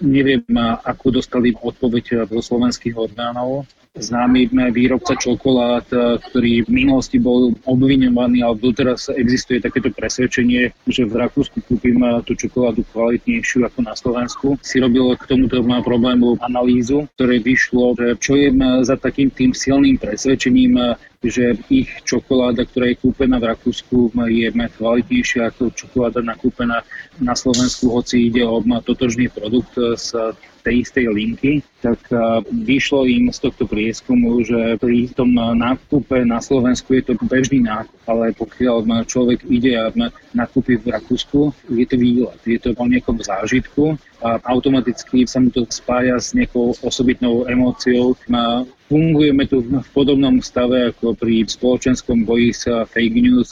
Neviem, 0.01 0.45
ako 0.85 1.21
dostali 1.21 1.53
odpoveď 1.53 2.29
zo 2.29 2.41
slovenských 2.45 2.93
orgánov, 2.93 3.65
známy 3.93 4.49
výrobca 4.73 5.13
čokolád, 5.13 5.85
eh, 5.93 6.17
ktorý 6.17 6.65
v 6.65 6.69
minulosti 6.69 7.21
bol 7.21 7.53
obviňovaný, 7.69 8.41
ale 8.41 8.57
doteraz 8.57 9.13
existuje 9.13 9.61
takéto 9.61 9.93
presvedčenie, 9.93 10.73
že 10.89 11.05
v 11.05 11.13
Rakúsku 11.13 11.61
kúpim 11.61 12.01
eh, 12.01 12.25
tú 12.25 12.33
čokoládu 12.33 12.81
kvalitnejšiu 12.89 13.69
ako 13.69 13.79
na 13.85 13.93
Slovensku. 13.93 14.47
Si 14.65 14.81
robil 14.81 15.13
k 15.13 15.29
tomuto 15.29 15.61
problému 15.61 16.41
analýzu, 16.41 17.05
ktoré 17.13 17.37
vyšlo, 17.37 17.93
čo 18.17 18.33
je 18.33 18.49
eh, 18.49 18.81
za 18.81 18.97
takým 18.97 19.29
tým 19.29 19.53
silným 19.53 20.01
presvedčením 20.01 20.97
že 21.23 21.55
ich 21.71 21.87
čokoláda, 22.03 22.67
ktorá 22.67 22.91
je 22.91 22.99
kúpená 22.99 23.39
v 23.39 23.55
Rakúsku, 23.55 24.11
je 24.27 24.51
kvalitnejšia 24.51 25.55
ako 25.55 25.71
čokoláda 25.71 26.19
nakúpená 26.19 26.83
na 27.23 27.31
Slovensku, 27.31 27.95
hoci 27.95 28.27
ide 28.27 28.43
o 28.43 28.59
totožný 28.83 29.31
produkt 29.31 29.71
z 29.79 30.35
tej 30.63 30.87
istej 30.87 31.05
linky, 31.11 31.51
tak 31.83 31.99
vyšlo 32.47 33.03
im 33.03 33.27
z 33.27 33.43
tohto 33.43 33.67
prieskumu, 33.67 34.39
že 34.47 34.79
pri 34.79 35.11
tom 35.11 35.35
nákupe 35.35 36.23
na 36.23 36.39
Slovensku 36.39 36.95
je 36.95 37.11
to 37.11 37.19
bežný 37.27 37.59
nákup, 37.59 37.99
ale 38.07 38.31
pokiaľ 38.31 39.03
človek 39.03 39.43
ide 39.51 39.75
a 39.75 39.91
nakúpi 40.31 40.79
v 40.79 40.95
Rakúsku, 40.95 41.51
je 41.67 41.83
to 41.83 41.95
výlet, 41.99 42.39
je 42.47 42.55
to 42.55 42.71
o 42.71 42.85
nejakom 42.87 43.19
zážitku 43.19 43.99
a 44.23 44.39
automaticky 44.47 45.27
sa 45.27 45.43
mu 45.43 45.51
to 45.51 45.67
spája 45.67 46.15
s 46.15 46.31
nejakou 46.31 46.71
osobitnou 46.79 47.43
emóciou. 47.51 48.15
Fungujeme 48.87 49.43
tu 49.51 49.59
v 49.59 49.89
podobnom 49.91 50.39
stave 50.39 50.95
ako 50.95 51.19
pri 51.19 51.43
spoločenskom 51.43 52.23
boji 52.23 52.55
sa 52.55 52.87
fake 52.87 53.19
news. 53.19 53.51